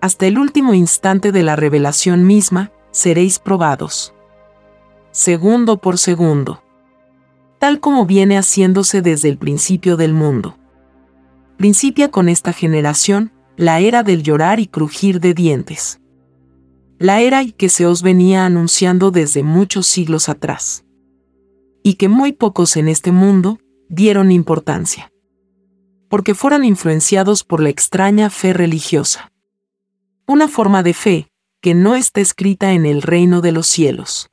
Hasta 0.03 0.27
el 0.27 0.37
último 0.37 0.75
instante 0.75 1.31
de 1.31 1.45
la 1.45 1.55
revelación 1.55 2.27
misma, 2.27 2.73
seréis 2.91 3.39
probados. 3.39 4.13
Segundo 5.13 5.81
por 5.81 5.97
segundo. 5.97 6.61
Tal 7.61 7.79
como 7.79 8.05
viene 8.05 8.37
haciéndose 8.37 9.01
desde 9.01 9.29
el 9.29 9.39
principio 9.39 9.97
del 9.97 10.13
mundo. 10.13 10.59
Principia 11.57 12.11
con 12.11 12.29
esta 12.29 12.53
generación 12.53 13.33
la 13.57 13.79
era 13.79 14.03
del 14.03 14.25
llorar 14.25 14.59
y 14.59 14.67
crujir 14.67 15.21
de 15.21 15.35
dientes. 15.35 16.01
La 16.99 17.21
era 17.21 17.45
que 17.47 17.69
se 17.69 17.87
os 17.87 18.03
venía 18.03 18.45
anunciando 18.45 19.13
desde 19.13 19.45
muchos 19.45 19.87
siglos 19.87 20.29
atrás. 20.29 20.85
Y 21.85 21.95
que 21.95 22.09
muy 22.09 22.33
pocos 22.33 22.77
en 22.77 22.89
este 22.89 23.13
mundo 23.13 23.61
dieron 23.89 24.33
importancia. 24.33 25.13
Porque 26.09 26.35
fueran 26.35 26.65
influenciados 26.65 27.45
por 27.45 27.63
la 27.63 27.69
extraña 27.69 28.31
fe 28.31 28.53
religiosa. 28.53 29.32
Una 30.27 30.47
forma 30.47 30.85
de 30.85 30.95
fe 30.95 31.33
que 31.61 31.75
no 31.75 31.97
está 31.97 32.21
escrita 32.21 32.73
en 32.73 32.87
el 32.87 33.03
reino 33.03 33.41
de 33.41 33.51
los 33.51 33.67
cielos. 33.67 34.29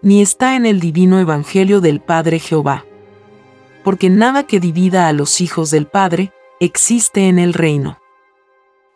Ni 0.00 0.22
está 0.22 0.56
en 0.56 0.64
el 0.64 0.80
divino 0.80 1.18
evangelio 1.18 1.82
del 1.82 2.00
Padre 2.00 2.38
Jehová. 2.38 2.86
Porque 3.84 4.08
nada 4.08 4.44
que 4.44 4.58
divida 4.58 5.06
a 5.06 5.12
los 5.12 5.42
hijos 5.42 5.70
del 5.70 5.86
Padre 5.86 6.32
existe 6.60 7.28
en 7.28 7.38
el 7.38 7.52
reino. 7.52 7.98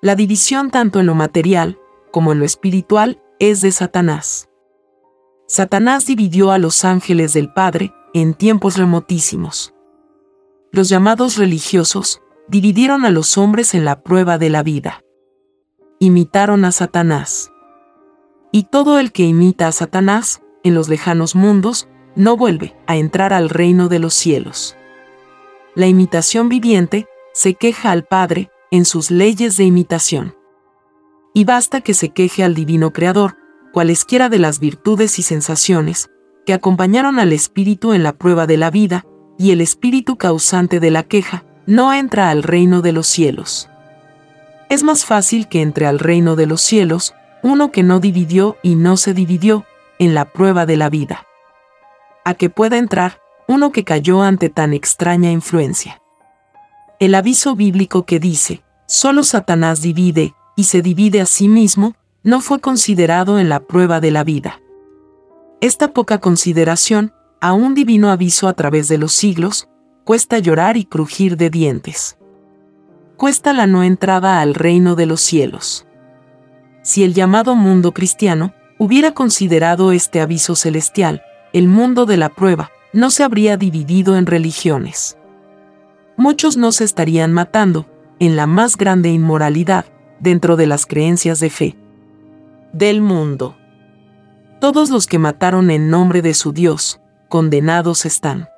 La 0.01 0.17
división 0.17 0.71
tanto 0.71 1.01
en 1.01 1.07
lo 1.07 1.15
material 1.15 1.79
como 2.11 2.33
en 2.33 2.39
lo 2.39 2.47
espiritual 2.47 3.21
es 3.39 3.61
de 3.61 3.71
Satanás. 3.71 4.49
Satanás 5.47 6.07
dividió 6.07 6.51
a 6.51 6.59
los 6.59 6.87
ángeles 6.87 7.35
del 7.35 7.53
Padre 7.53 7.93
en 8.15 8.33
tiempos 8.33 8.79
remotísimos. 8.79 9.75
Los 10.73 10.89
llamados 10.89 11.37
religiosos 11.37 12.23
dividieron 12.49 13.05
a 13.05 13.11
los 13.11 13.37
hombres 13.37 13.75
en 13.75 13.85
la 13.85 14.01
prueba 14.03 14.39
de 14.39 14.49
la 14.49 14.63
vida. 14.63 15.03
Imitaron 16.03 16.65
a 16.65 16.73
Satanás. 16.73 17.53
Y 18.53 18.63
todo 18.63 18.99
el 18.99 19.13
que 19.13 19.25
imita 19.25 19.69
a 19.69 19.73
Satanás, 19.73 20.41
en 20.65 20.73
los 20.73 20.89
lejanos 20.89 21.35
mundos, 21.35 21.89
no 22.17 22.39
vuelve 22.39 22.75
a 22.87 22.97
entrar 22.97 23.35
al 23.35 23.51
reino 23.51 23.89
de 23.89 23.99
los 23.99 24.15
cielos. 24.15 24.79
La 25.75 25.89
imitación 25.89 26.49
viviente 26.49 27.07
se 27.35 27.53
queja 27.53 27.91
al 27.91 28.05
Padre 28.05 28.49
en 28.71 28.87
sus 28.87 29.11
leyes 29.11 29.59
de 29.59 29.65
imitación. 29.65 30.35
Y 31.35 31.45
basta 31.45 31.83
que 31.83 31.93
se 31.93 32.09
queje 32.09 32.45
al 32.45 32.55
Divino 32.55 32.95
Creador, 32.95 33.37
cualesquiera 33.75 34.31
de 34.31 34.39
las 34.39 34.59
virtudes 34.59 35.19
y 35.19 35.23
sensaciones, 35.23 36.09
que 36.47 36.55
acompañaron 36.55 37.19
al 37.19 37.35
Espíritu 37.35 37.93
en 37.93 38.05
la 38.05 38.15
prueba 38.15 38.47
de 38.47 38.57
la 38.57 38.71
vida, 38.71 39.05
y 39.39 39.51
el 39.51 39.61
Espíritu 39.61 40.17
causante 40.17 40.81
de 40.81 40.91
la 40.91 41.03
queja, 41.03 41.45
no 41.67 41.93
entra 41.93 42.31
al 42.31 42.43
reino 42.43 42.81
de 42.81 42.93
los 42.93 43.07
cielos. 43.07 43.70
Es 44.71 44.85
más 44.85 45.05
fácil 45.05 45.49
que 45.49 45.63
entre 45.63 45.87
al 45.87 45.99
reino 45.99 46.37
de 46.37 46.47
los 46.47 46.63
cielos 46.63 47.13
uno 47.43 47.73
que 47.73 47.83
no 47.83 47.99
dividió 47.99 48.57
y 48.63 48.77
no 48.77 48.97
se 48.97 49.15
dividió 49.15 49.65
en 49.99 50.15
la 50.15 50.27
prueba 50.27 50.65
de 50.65 50.77
la 50.77 50.89
vida. 50.89 51.27
A 52.25 52.35
que 52.35 52.51
pueda 52.51 52.79
entrar 52.79 53.21
uno 53.49 53.73
que 53.73 53.83
cayó 53.83 54.23
ante 54.23 54.49
tan 54.49 54.73
extraña 54.73 55.33
influencia. 55.33 56.01
El 57.01 57.17
aviso 57.17 57.57
bíblico 57.57 58.07
que 58.07 58.21
dice, 58.21 58.63
solo 58.87 59.25
Satanás 59.25 59.83
divide 59.83 60.35
y 60.55 60.65
se 60.65 60.83
divide 60.83 61.21
a 61.21 61.27
sí 61.27 61.49
mismo, 61.49 61.97
no 62.23 62.41
fue 62.41 62.61
considerado 62.61 63.41
en 63.41 63.49
la 63.49 63.59
prueba 63.59 64.01
de 64.01 64.13
la 64.13 64.23
vida. 64.23 64.61
Esta 65.61 65.93
poca 65.93 66.19
consideración, 66.19 67.13
a 67.41 67.55
un 67.55 67.75
divino 67.75 68.09
aviso 68.09 68.47
a 68.47 68.53
través 68.53 68.87
de 68.87 68.99
los 68.99 69.13
siglos, 69.15 69.69
cuesta 70.05 70.39
llorar 70.39 70.77
y 70.77 70.85
crujir 70.85 71.37
de 71.37 71.51
dientes. 71.51 72.20
Cuesta 73.21 73.53
la 73.53 73.67
no 73.67 73.83
entrada 73.83 74.41
al 74.41 74.55
reino 74.55 74.97
de 74.97 75.05
los 75.05 75.21
cielos. 75.21 75.87
Si 76.81 77.05
el 77.05 77.13
llamado 77.13 77.55
mundo 77.55 77.93
cristiano 77.93 78.55
hubiera 78.79 79.13
considerado 79.13 79.93
este 79.93 80.23
aviso 80.23 80.57
celestial, 80.57 81.23
el 81.53 81.69
mundo 81.69 82.07
de 82.07 82.17
la 82.17 82.31
prueba 82.31 82.71
no 82.95 83.11
se 83.11 83.23
habría 83.23 83.59
dividido 83.59 84.17
en 84.17 84.25
religiones. 84.25 85.19
Muchos 86.17 86.57
no 86.57 86.73
se 86.73 86.85
estarían 86.85 87.31
matando, 87.31 87.85
en 88.21 88.37
la 88.37 88.47
más 88.47 88.79
grande 88.79 89.11
inmoralidad, 89.11 89.85
dentro 90.19 90.57
de 90.57 90.67
las 90.67 90.87
creencias 90.87 91.41
de 91.41 91.51
fe. 91.51 91.77
Del 92.73 93.03
mundo. 93.03 93.55
Todos 94.63 94.89
los 94.89 95.07
que 95.07 95.19
mataron 95.19 95.71
en 95.71 95.91
nombre 95.91 96.23
de 96.23 96.33
su 96.33 96.55
Dios, 96.55 97.03
condenados 97.29 98.07
están. 98.07 98.49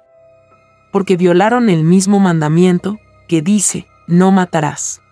Porque 0.93 1.17
violaron 1.17 1.69
el 1.69 1.83
mismo 1.83 2.21
mandamiento, 2.21 2.97
que 3.27 3.43
dice, 3.43 3.89
no 4.07 4.33
matarás. 4.33 5.03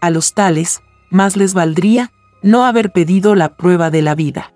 A 0.00 0.10
los 0.10 0.34
tales, 0.34 0.82
más 1.10 1.36
les 1.36 1.54
valdría 1.54 2.12
no 2.42 2.64
haber 2.64 2.92
pedido 2.92 3.34
la 3.34 3.56
prueba 3.56 3.90
de 3.90 4.02
la 4.02 4.14
vida. 4.14 4.54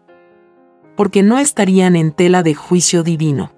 Porque 0.97 1.23
no 1.23 1.39
estarían 1.39 1.97
en 1.97 2.13
tela 2.13 2.43
de 2.43 2.55
juicio 2.55 3.03
divino. 3.03 3.53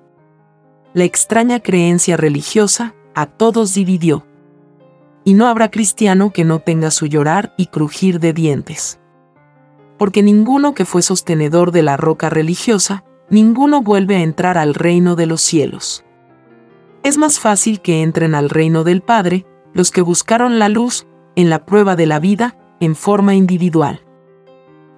La 0.94 1.05
extraña 1.05 1.61
creencia 1.61 2.16
religiosa 2.16 2.94
a 3.14 3.27
todos 3.27 3.75
dividió. 3.75 4.27
Y 5.25 5.35
no 5.35 5.46
habrá 5.46 5.70
cristiano 5.70 6.33
que 6.33 6.44
no 6.44 6.61
tenga 6.61 6.90
su 6.90 7.07
llorar 7.07 7.53
y 7.57 7.66
crujir 7.66 8.20
de 8.20 8.33
dientes. 8.33 8.99
Porque 9.99 10.22
ninguno 10.22 10.75
que 10.75 10.85
fue 10.85 11.03
sostenedor 11.03 11.72
de 11.72 11.83
la 11.83 11.96
roca 11.96 12.31
religiosa, 12.31 13.05
ninguno 13.29 13.83
vuelve 13.83 14.16
a 14.16 14.22
entrar 14.22 14.57
al 14.59 14.75
reino 14.75 15.16
de 15.16 15.27
los 15.27 15.40
cielos. 15.40 16.05
Es 17.03 17.18
más 17.18 17.38
fácil 17.38 17.81
que 17.81 18.03
entren 18.03 18.35
al 18.35 18.51
reino 18.51 18.83
del 18.83 19.03
Padre 19.03 19.46
los 19.76 19.90
que 19.90 20.00
buscaron 20.00 20.58
la 20.58 20.70
luz 20.70 21.06
en 21.34 21.50
la 21.50 21.66
prueba 21.66 21.96
de 21.96 22.06
la 22.06 22.18
vida 22.18 22.56
en 22.80 22.96
forma 22.96 23.34
individual. 23.34 24.00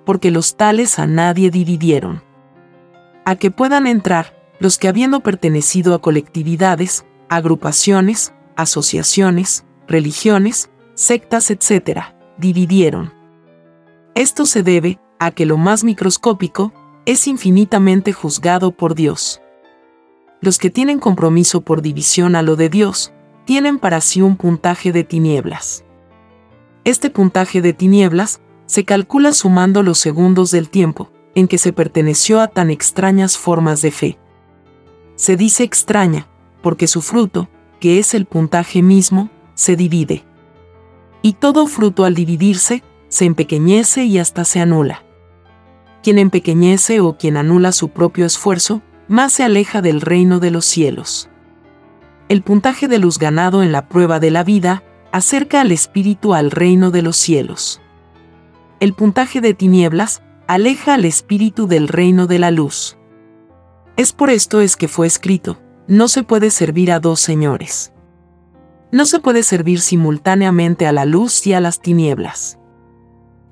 Porque 0.07 0.31
los 0.31 0.57
tales 0.57 1.01
a 1.01 1.07
nadie 1.09 1.51
dividieron. 1.51 2.23
A 3.25 3.35
que 3.35 3.51
puedan 3.51 3.89
entrar 3.89 4.41
los 4.61 4.79
que 4.79 4.87
habiendo 4.87 5.19
pertenecido 5.19 5.95
a 5.95 6.01
colectividades, 6.01 7.05
agrupaciones, 7.29 8.33
asociaciones, 8.55 9.65
religiones, 9.89 10.71
sectas, 10.95 11.51
etc., 11.51 12.03
dividieron. 12.39 13.13
Esto 14.15 14.47
se 14.47 14.63
debe 14.63 15.01
a 15.19 15.33
que 15.33 15.45
lo 15.45 15.57
más 15.57 15.83
microscópico 15.83 16.73
es 17.05 17.27
infinitamente 17.27 18.13
juzgado 18.13 18.71
por 18.71 18.95
Dios. 18.95 19.41
Los 20.41 20.59
que 20.59 20.71
tienen 20.71 21.01
compromiso 21.01 21.63
por 21.63 21.83
división 21.83 22.37
a 22.37 22.43
lo 22.43 22.55
de 22.55 22.69
Dios, 22.69 23.13
tienen 23.49 23.79
para 23.79 24.03
sí 24.03 24.21
un 24.21 24.37
puntaje 24.37 24.93
de 24.93 25.05
tinieblas. 25.05 25.83
Este 26.85 27.09
puntaje 27.09 27.63
de 27.63 27.73
tinieblas 27.73 28.43
se 28.67 28.85
calcula 28.85 29.33
sumando 29.33 29.83
los 29.83 29.97
segundos 29.97 30.51
del 30.51 30.69
tiempo 30.69 31.11
en 31.35 31.49
que 31.49 31.57
se 31.57 31.73
perteneció 31.73 32.43
a 32.43 32.49
tan 32.49 32.69
extrañas 32.69 33.39
formas 33.39 33.81
de 33.81 33.91
fe. 33.91 34.19
Se 35.17 35.37
dice 35.37 35.65
extraña, 35.65 36.27
porque 36.61 36.87
su 36.87 37.01
fruto, 37.01 37.49
que 37.81 37.99
es 37.99 38.13
el 38.13 38.27
puntaje 38.27 38.83
mismo, 38.83 39.31
se 39.55 39.77
divide. 39.77 40.25
Y 41.23 41.33
todo 41.33 41.67
fruto 41.69 42.05
al 42.05 42.15
dividirse, 42.15 42.83
se 43.09 43.25
empequeñece 43.25 44.05
y 44.05 44.19
hasta 44.19 44.45
se 44.45 44.61
anula. 44.61 45.05
Quien 46.03 46.19
empequeñece 46.19 47.01
o 47.01 47.17
quien 47.17 47.39
anula 47.39 47.73
su 47.73 47.89
propio 47.89 48.27
esfuerzo, 48.27 48.83
más 49.09 49.33
se 49.33 49.43
aleja 49.43 49.81
del 49.81 50.03
reino 50.03 50.39
de 50.39 50.51
los 50.51 50.67
cielos 50.67 51.28
el 52.29 52.43
puntaje 52.43 52.89
de 52.89 52.99
luz 52.99 53.19
ganado 53.19 53.63
en 53.63 53.73
la 53.73 53.89
prueba 53.89 54.21
de 54.21 54.31
la 54.31 54.45
vida 54.45 54.83
acerca 55.13 55.63
al 55.63 55.73
espíritu 55.73 56.35
al 56.35 56.51
reino 56.51 56.91
de 56.91 57.03
los 57.03 57.17
cielos. 57.17 57.81
El 58.81 58.93
puntaje 58.93 59.41
de 59.41 59.55
tinieblas 59.55 60.23
aleja 60.47 60.95
al 60.95 61.05
espíritu 61.05 61.67
del 61.67 61.89
reino 61.89 62.27
de 62.27 62.39
la 62.39 62.51
luz. 62.51 62.99
Es 63.97 64.13
por 64.13 64.31
esto 64.31 64.61
es 64.61 64.77
que 64.77 64.89
fue 64.89 65.07
escrito, 65.07 65.59
no 65.87 66.07
se 66.09 66.23
puede 66.23 66.51
servir 66.51 66.93
a 66.93 67.01
dos 67.01 67.21
señores. 67.21 67.93
No 68.93 69.07
se 69.07 69.21
puede 69.21 69.43
servir 69.43 69.81
simultáneamente 69.81 70.87
a 70.87 70.93
la 70.93 71.05
luz 71.05 71.47
y 71.47 71.55
a 71.55 71.61
las 71.61 71.81
tinieblas. 71.81 72.59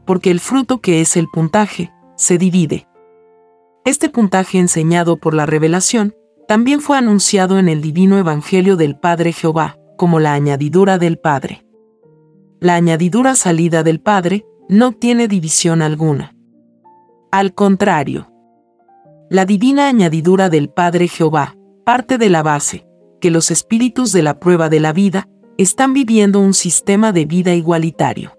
Porque 0.06 0.30
el 0.30 0.40
fruto 0.40 0.80
que 0.80 1.00
es 1.00 1.16
el 1.16 1.28
puntaje, 1.28 1.92
se 2.16 2.38
divide. 2.38 2.86
Este 3.84 4.08
puntaje 4.08 4.58
enseñado 4.58 5.16
por 5.16 5.34
la 5.34 5.46
revelación 5.46 6.14
también 6.48 6.80
fue 6.80 6.96
anunciado 6.96 7.58
en 7.58 7.68
el 7.68 7.80
divino 7.80 8.18
Evangelio 8.18 8.76
del 8.76 8.96
Padre 8.98 9.32
Jehová, 9.32 9.78
como 9.96 10.20
la 10.20 10.34
añadidura 10.34 10.98
del 10.98 11.18
Padre. 11.18 11.66
La 12.60 12.74
añadidura 12.74 13.34
salida 13.34 13.82
del 13.82 14.00
Padre 14.00 14.46
no 14.68 14.92
tiene 14.92 15.28
división 15.28 15.82
alguna. 15.82 16.34
Al 17.32 17.54
contrario, 17.54 18.32
la 19.28 19.44
divina 19.44 19.88
añadidura 19.88 20.48
del 20.48 20.70
Padre 20.70 21.08
Jehová 21.08 21.56
parte 21.84 22.18
de 22.18 22.30
la 22.30 22.42
base, 22.42 22.86
que 23.20 23.30
los 23.30 23.50
espíritus 23.50 24.12
de 24.12 24.22
la 24.22 24.38
prueba 24.38 24.68
de 24.68 24.80
la 24.80 24.92
vida 24.92 25.28
están 25.58 25.94
viviendo 25.94 26.40
un 26.40 26.54
sistema 26.54 27.12
de 27.12 27.24
vida 27.24 27.54
igualitario, 27.54 28.36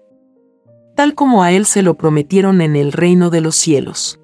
tal 0.96 1.14
como 1.14 1.42
a 1.42 1.52
Él 1.52 1.66
se 1.66 1.82
lo 1.82 1.96
prometieron 1.96 2.60
en 2.60 2.76
el 2.76 2.92
reino 2.92 3.30
de 3.30 3.40
los 3.40 3.56
cielos. 3.56 4.20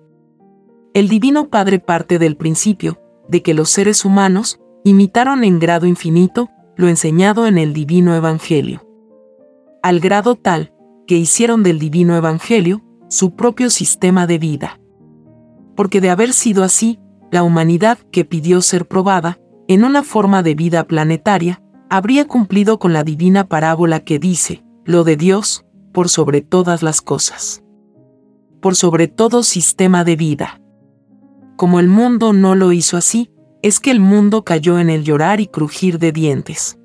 El 0.95 1.09
Divino 1.09 1.49
Padre 1.49 1.81
parte 1.81 2.19
del 2.19 2.37
principio, 2.37 3.01
de 3.29 3.43
que 3.43 3.55
los 3.55 3.71
seres 3.71 4.05
humanos 4.05 4.61
imitaron 4.85 5.45
en 5.45 5.59
grado 5.59 5.87
infinito 5.87 6.49
lo 6.77 6.89
enseñado 6.89 7.47
en 7.47 7.59
el 7.59 7.73
divino 7.73 8.15
Evangelio. 8.15 8.87
Al 9.83 10.01
grado 10.01 10.35
tal 10.35 10.73
que 11.07 11.17
hicieron 11.17 11.63
del 11.63 11.79
divino 11.79 12.17
Evangelio 12.17 12.83
su 13.09 13.35
propio 13.35 13.71
sistema 13.71 14.27
de 14.27 14.39
vida. 14.39 14.81
Porque 15.77 16.01
de 16.01 16.11
haber 16.11 16.33
sido 16.33 16.65
así, 16.65 16.99
la 17.31 17.43
humanidad 17.43 17.99
que 18.11 18.25
pidió 18.25 18.61
ser 18.63 18.87
probada, 18.87 19.39
en 19.69 19.85
una 19.85 20.03
forma 20.03 20.43
de 20.43 20.55
vida 20.55 20.85
planetaria, 20.85 21.63
habría 21.91 22.27
cumplido 22.27 22.79
con 22.79 22.93
la 22.93 23.05
divina 23.05 23.47
parábola 23.47 24.01
que 24.01 24.19
dice, 24.19 24.65
lo 24.85 25.05
de 25.05 25.17
Dios, 25.17 25.65
por 25.93 26.09
sobre 26.09 26.41
todas 26.41 26.83
las 26.83 27.01
cosas. 27.01 27.63
Por 28.61 28.75
sobre 28.75 29.09
todo 29.09 29.43
sistema 29.43 30.05
de 30.05 30.17
vida. 30.17 30.61
Como 31.57 31.79
el 31.79 31.89
mundo 31.89 32.33
no 32.33 32.55
lo 32.55 32.73
hizo 32.73 32.97
así, 32.97 33.31
es 33.63 33.81
que 33.81 33.91
el 33.91 34.01
mundo 34.01 34.45
cayó 34.45 34.79
en 34.79 34.91
el 34.91 35.05
llorar 35.05 35.41
y 35.41 35.47
crujir 35.47 35.99
de 35.99 36.13
dientes. 36.13 36.79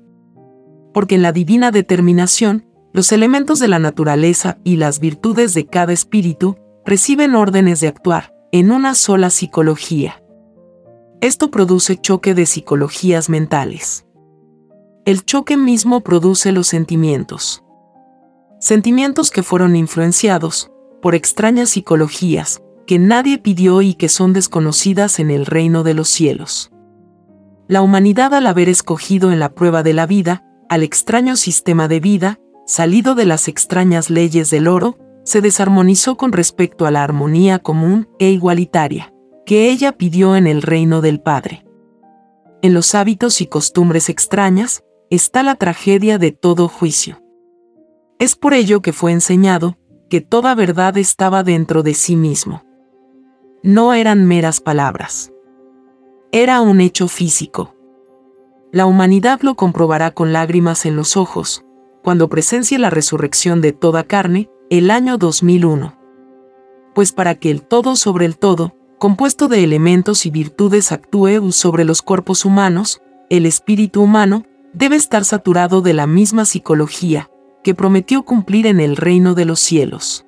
Porque 0.94 1.16
en 1.16 1.22
la 1.22 1.32
divina 1.32 1.70
determinación, 1.70 2.66
los 2.92 3.12
elementos 3.12 3.58
de 3.58 3.68
la 3.68 3.78
naturaleza 3.78 4.58
y 4.64 4.76
las 4.76 5.00
virtudes 5.00 5.54
de 5.54 5.66
cada 5.66 5.92
espíritu 5.92 6.56
reciben 6.84 7.34
órdenes 7.34 7.80
de 7.80 7.88
actuar 7.88 8.34
en 8.52 8.72
una 8.72 8.94
sola 8.94 9.30
psicología. 9.30 10.22
Esto 11.20 11.50
produce 11.50 11.96
choque 12.00 12.34
de 12.34 12.46
psicologías 12.46 13.28
mentales. 13.28 14.06
El 15.04 15.24
choque 15.24 15.56
mismo 15.56 16.00
produce 16.00 16.52
los 16.52 16.66
sentimientos. 16.66 17.62
Sentimientos 18.58 19.30
que 19.30 19.42
fueron 19.42 19.76
influenciados 19.76 20.70
por 21.02 21.14
extrañas 21.14 21.70
psicologías 21.70 22.62
que 22.86 22.98
nadie 22.98 23.38
pidió 23.38 23.82
y 23.82 23.94
que 23.94 24.08
son 24.08 24.32
desconocidas 24.32 25.18
en 25.18 25.30
el 25.30 25.46
reino 25.46 25.82
de 25.82 25.94
los 25.94 26.08
cielos. 26.08 26.70
La 27.68 27.82
humanidad 27.82 28.34
al 28.34 28.46
haber 28.46 28.68
escogido 28.68 29.30
en 29.30 29.38
la 29.38 29.54
prueba 29.54 29.82
de 29.82 29.92
la 29.92 30.06
vida, 30.06 30.44
al 30.68 30.82
extraño 30.82 31.36
sistema 31.36 31.86
de 31.86 32.00
vida, 32.00 32.38
salido 32.66 33.14
de 33.14 33.26
las 33.26 33.48
extrañas 33.48 34.10
leyes 34.10 34.50
del 34.50 34.66
oro, 34.66 34.98
se 35.24 35.40
desarmonizó 35.40 36.16
con 36.16 36.32
respecto 36.32 36.86
a 36.86 36.90
la 36.90 37.04
armonía 37.04 37.58
común 37.58 38.08
e 38.18 38.30
igualitaria, 38.30 39.12
que 39.46 39.70
ella 39.70 39.92
pidió 39.92 40.36
en 40.36 40.46
el 40.46 40.62
reino 40.62 41.00
del 41.00 41.20
Padre. 41.20 41.64
En 42.62 42.74
los 42.74 42.94
hábitos 42.94 43.40
y 43.40 43.46
costumbres 43.46 44.08
extrañas, 44.08 44.82
está 45.10 45.42
la 45.42 45.54
tragedia 45.54 46.18
de 46.18 46.32
todo 46.32 46.68
juicio. 46.68 47.22
Es 48.18 48.36
por 48.36 48.54
ello 48.54 48.82
que 48.82 48.92
fue 48.92 49.12
enseñado 49.12 49.78
que 50.08 50.20
toda 50.20 50.54
verdad 50.54 50.98
estaba 50.98 51.42
dentro 51.42 51.82
de 51.82 51.94
sí 51.94 52.16
mismo. 52.16 52.62
No 53.62 53.92
eran 53.92 54.24
meras 54.24 54.60
palabras. 54.62 55.32
Era 56.32 56.62
un 56.62 56.80
hecho 56.80 57.08
físico. 57.08 57.74
La 58.72 58.86
humanidad 58.86 59.40
lo 59.42 59.54
comprobará 59.54 60.12
con 60.12 60.32
lágrimas 60.32 60.86
en 60.86 60.96
los 60.96 61.18
ojos, 61.18 61.62
cuando 62.02 62.30
presencie 62.30 62.78
la 62.78 62.88
resurrección 62.88 63.60
de 63.60 63.72
toda 63.72 64.04
carne, 64.04 64.48
el 64.70 64.90
año 64.90 65.18
2001. 65.18 65.94
Pues 66.94 67.12
para 67.12 67.34
que 67.34 67.50
el 67.50 67.60
todo 67.60 67.96
sobre 67.96 68.24
el 68.24 68.38
todo, 68.38 68.74
compuesto 68.96 69.46
de 69.46 69.62
elementos 69.62 70.24
y 70.24 70.30
virtudes 70.30 70.90
actúe 70.90 71.52
sobre 71.52 71.84
los 71.84 72.00
cuerpos 72.00 72.46
humanos, 72.46 73.02
el 73.28 73.44
espíritu 73.44 74.00
humano 74.00 74.46
debe 74.72 74.96
estar 74.96 75.26
saturado 75.26 75.82
de 75.82 75.92
la 75.92 76.06
misma 76.06 76.46
psicología 76.46 77.28
que 77.62 77.74
prometió 77.74 78.22
cumplir 78.22 78.66
en 78.66 78.80
el 78.80 78.96
reino 78.96 79.34
de 79.34 79.44
los 79.44 79.60
cielos. 79.60 80.24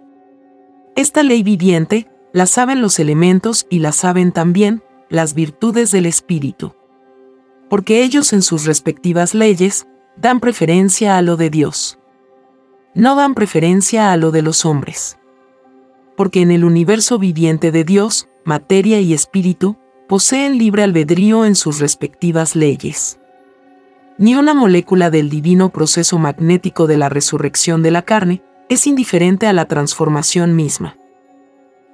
Esta 0.97 1.23
ley 1.23 1.42
viviente 1.42 2.11
la 2.33 2.47
saben 2.47 2.81
los 2.81 2.99
elementos 2.99 3.66
y 3.68 3.81
la 3.81 3.92
saben 3.92 4.33
también 4.33 4.83
las 5.09 5.35
virtudes 5.35 5.90
del 5.90 6.07
espíritu. 6.07 6.75
Porque 7.68 8.03
ellos 8.03 8.33
en 8.33 8.42
sus 8.42 8.64
respectivas 8.64 9.35
leyes 9.35 9.87
dan 10.16 10.40
preferencia 10.40 11.16
a 11.16 11.23
lo 11.23 11.37
de 11.37 11.51
Dios. 11.51 11.99
No 12.95 13.16
dan 13.16 13.35
preferencia 13.35 14.12
a 14.12 14.16
lo 14.16 14.31
de 14.31 14.42
los 14.42 14.64
hombres. 14.64 15.18
Porque 16.16 16.40
en 16.40 16.51
el 16.51 16.64
universo 16.64 17.18
viviente 17.18 17.71
de 17.73 17.85
Dios, 17.85 18.29
materia 18.45 19.01
y 19.01 19.14
espíritu, 19.14 19.77
poseen 20.09 20.59
libre 20.59 20.83
albedrío 20.83 21.45
en 21.45 21.55
sus 21.55 21.79
respectivas 21.81 22.55
leyes. 22.55 23.18
Ni 24.18 24.35
una 24.35 24.53
molécula 24.53 25.11
del 25.11 25.31
divino 25.31 25.71
proceso 25.71 26.18
magnético 26.18 26.87
de 26.87 26.99
la 26.99 27.09
resurrección 27.09 27.83
de 27.83 27.90
la 27.90 28.03
carne 28.03 28.42
es 28.68 28.87
indiferente 28.87 29.47
a 29.47 29.53
la 29.53 29.64
transformación 29.66 30.55
misma. 30.55 30.97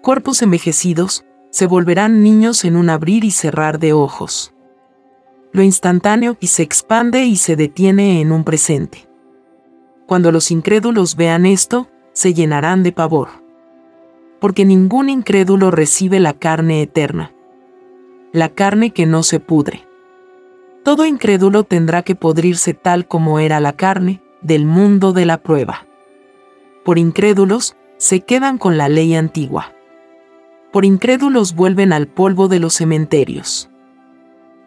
Cuerpos 0.09 0.41
envejecidos 0.41 1.27
se 1.51 1.67
volverán 1.67 2.23
niños 2.23 2.65
en 2.65 2.77
un 2.77 2.89
abrir 2.89 3.25
y 3.25 3.31
cerrar 3.31 3.79
de 3.79 3.93
ojos. 3.93 4.55
Lo 5.53 5.63
instantáneo 5.63 6.39
y 6.41 6.47
se 6.47 6.63
expande 6.63 7.27
y 7.27 7.37
se 7.37 7.57
detiene 7.57 8.23
en 8.23 8.33
un 8.33 8.43
presente. 8.43 9.07
Cuando 10.07 10.33
los 10.33 10.51
incrédulos 10.51 11.15
vean 11.15 11.45
esto, 11.45 11.91
se 12.15 12.33
llenarán 12.33 12.83
de 12.83 12.93
pavor 12.93 13.29
porque 14.41 14.65
ningún 14.65 15.11
incrédulo 15.11 15.71
recibe 15.71 16.21
la 16.21 16.33
carne 16.33 16.81
eterna, 16.81 17.35
la 18.33 18.49
carne 18.49 18.93
que 18.93 19.05
no 19.05 19.23
se 19.23 19.41
pudre. 19.41 19.87
Todo 20.85 21.05
incrédulo 21.05 21.65
tendrá 21.65 22.03
que 22.03 22.15
podrirse 22.15 22.73
tal 22.73 23.07
como 23.07 23.41
era 23.41 23.61
la 23.61 23.75
carne 23.75 24.23
del 24.41 24.65
mundo 24.65 25.13
de 25.13 25.27
la 25.27 25.43
prueba. 25.43 25.87
Por 26.83 26.97
incrédulos, 26.97 27.77
se 27.99 28.21
quedan 28.21 28.57
con 28.57 28.79
la 28.79 28.89
ley 28.89 29.15
antigua. 29.15 29.75
Por 30.73 30.85
incrédulos 30.85 31.55
vuelven 31.55 31.93
al 31.93 32.09
polvo 32.09 32.49
de 32.49 32.59
los 32.59 32.75
cementerios. 32.75 33.71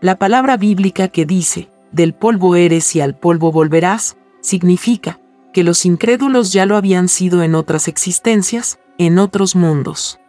La 0.02 0.18
palabra 0.18 0.58
bíblica 0.58 1.10
que 1.10 1.26
dice, 1.26 1.70
del 1.92 2.14
polvo 2.14 2.56
eres 2.56 2.96
y 2.96 3.02
al 3.02 3.16
polvo 3.16 3.52
volverás, 3.52 4.18
significa 4.42 5.20
que 5.54 5.64
los 5.64 5.86
incrédulos 5.86 6.54
ya 6.54 6.66
lo 6.66 6.76
habían 6.76 7.08
sido 7.08 7.44
en 7.44 7.56
otras 7.56 7.88
existencias, 7.88 8.80
en 8.98 9.20
otros 9.20 9.56
mundos. 9.56 10.20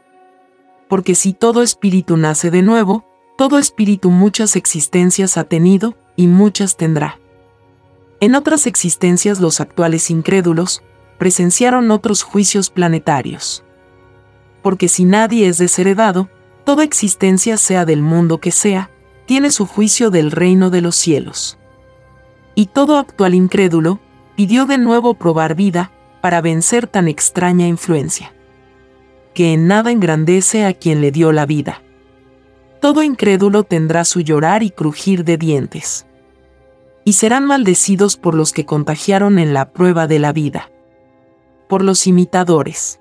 Porque 0.88 1.14
si 1.14 1.32
todo 1.32 1.62
espíritu 1.62 2.16
nace 2.16 2.50
de 2.50 2.62
nuevo, 2.62 3.06
todo 3.38 3.58
espíritu 3.58 4.10
muchas 4.10 4.56
existencias 4.56 5.38
ha 5.38 5.44
tenido 5.44 5.96
y 6.16 6.26
muchas 6.26 6.76
tendrá. 6.76 7.18
En 8.20 8.34
otras 8.34 8.66
existencias 8.66 9.40
los 9.40 9.60
actuales 9.60 10.10
incrédulos 10.10 10.82
presenciaron 11.18 11.90
otros 11.90 12.22
juicios 12.22 12.68
planetarios. 12.68 13.64
Porque 14.62 14.88
si 14.88 15.04
nadie 15.04 15.48
es 15.48 15.58
desheredado, 15.58 16.28
toda 16.64 16.84
existencia 16.84 17.56
sea 17.56 17.84
del 17.84 18.02
mundo 18.02 18.38
que 18.38 18.52
sea, 18.52 18.90
tiene 19.26 19.50
su 19.50 19.66
juicio 19.66 20.10
del 20.10 20.30
reino 20.30 20.70
de 20.70 20.80
los 20.80 20.96
cielos. 20.96 21.58
Y 22.54 22.66
todo 22.66 22.98
actual 22.98 23.34
incrédulo 23.34 24.00
pidió 24.36 24.66
de 24.66 24.78
nuevo 24.78 25.14
probar 25.14 25.54
vida 25.54 25.90
para 26.20 26.40
vencer 26.40 26.86
tan 26.86 27.08
extraña 27.08 27.66
influencia 27.66 28.32
que 29.34 29.52
en 29.52 29.66
nada 29.66 29.90
engrandece 29.90 30.64
a 30.64 30.74
quien 30.74 31.00
le 31.00 31.10
dio 31.10 31.32
la 31.32 31.46
vida. 31.46 31.82
Todo 32.80 33.02
incrédulo 33.02 33.64
tendrá 33.64 34.04
su 34.04 34.20
llorar 34.20 34.62
y 34.62 34.70
crujir 34.70 35.24
de 35.24 35.38
dientes. 35.38 36.06
Y 37.04 37.14
serán 37.14 37.46
maldecidos 37.46 38.16
por 38.16 38.34
los 38.34 38.52
que 38.52 38.66
contagiaron 38.66 39.38
en 39.38 39.54
la 39.54 39.72
prueba 39.72 40.06
de 40.06 40.18
la 40.18 40.32
vida. 40.32 40.70
Por 41.68 41.82
los 41.82 42.06
imitadores. 42.06 43.00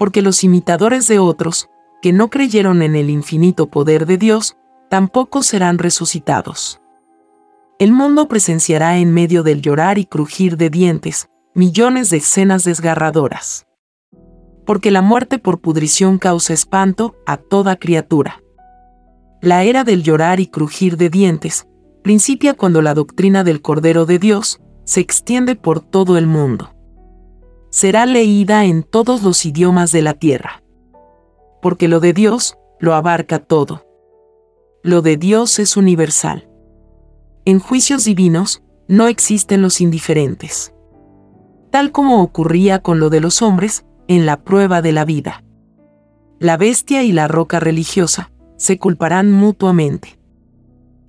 Porque 0.00 0.20
los 0.20 0.42
imitadores 0.42 1.06
de 1.06 1.20
otros, 1.20 1.68
que 2.02 2.12
no 2.12 2.28
creyeron 2.28 2.82
en 2.82 2.96
el 2.96 3.08
infinito 3.08 3.70
poder 3.70 4.04
de 4.06 4.18
Dios, 4.18 4.56
tampoco 4.88 5.44
serán 5.44 5.78
resucitados. 5.78 6.80
El 7.78 7.92
mundo 7.92 8.26
presenciará 8.26 8.98
en 8.98 9.14
medio 9.14 9.44
del 9.44 9.62
llorar 9.62 9.98
y 9.98 10.06
crujir 10.06 10.56
de 10.56 10.70
dientes, 10.70 11.28
millones 11.54 12.10
de 12.10 12.16
escenas 12.16 12.64
desgarradoras 12.64 13.66
porque 14.70 14.92
la 14.92 15.02
muerte 15.02 15.40
por 15.40 15.60
pudrición 15.60 16.18
causa 16.18 16.52
espanto 16.52 17.16
a 17.26 17.38
toda 17.38 17.74
criatura. 17.74 18.40
La 19.40 19.64
era 19.64 19.82
del 19.82 20.04
llorar 20.04 20.38
y 20.38 20.46
crujir 20.46 20.96
de 20.96 21.10
dientes 21.10 21.66
principia 22.04 22.54
cuando 22.54 22.80
la 22.80 22.94
doctrina 22.94 23.42
del 23.42 23.62
Cordero 23.62 24.06
de 24.06 24.20
Dios 24.20 24.60
se 24.84 25.00
extiende 25.00 25.56
por 25.56 25.80
todo 25.80 26.16
el 26.16 26.28
mundo. 26.28 26.72
Será 27.70 28.04
leída 28.04 28.64
en 28.64 28.82
todos 28.82 29.22
los 29.22 29.46
idiomas 29.46 29.92
de 29.92 30.02
la 30.02 30.14
tierra. 30.14 30.64
Porque 31.62 31.86
lo 31.86 32.00
de 32.00 32.12
Dios 32.12 32.58
lo 32.80 32.94
abarca 32.94 33.38
todo. 33.38 33.86
Lo 34.82 35.02
de 35.02 35.16
Dios 35.16 35.60
es 35.60 35.76
universal. 35.76 36.50
En 37.44 37.60
juicios 37.60 38.04
divinos 38.04 38.64
no 38.88 39.06
existen 39.06 39.62
los 39.62 39.80
indiferentes. 39.80 40.74
Tal 41.70 41.92
como 41.92 42.22
ocurría 42.22 42.80
con 42.80 42.98
lo 42.98 43.08
de 43.08 43.20
los 43.20 43.40
hombres, 43.40 43.84
en 44.08 44.26
la 44.26 44.42
prueba 44.42 44.82
de 44.82 44.90
la 44.90 45.04
vida. 45.04 45.44
La 46.40 46.56
bestia 46.56 47.04
y 47.04 47.12
la 47.12 47.28
roca 47.28 47.60
religiosa 47.60 48.32
se 48.56 48.78
culparán 48.78 49.30
mutuamente. 49.30 50.18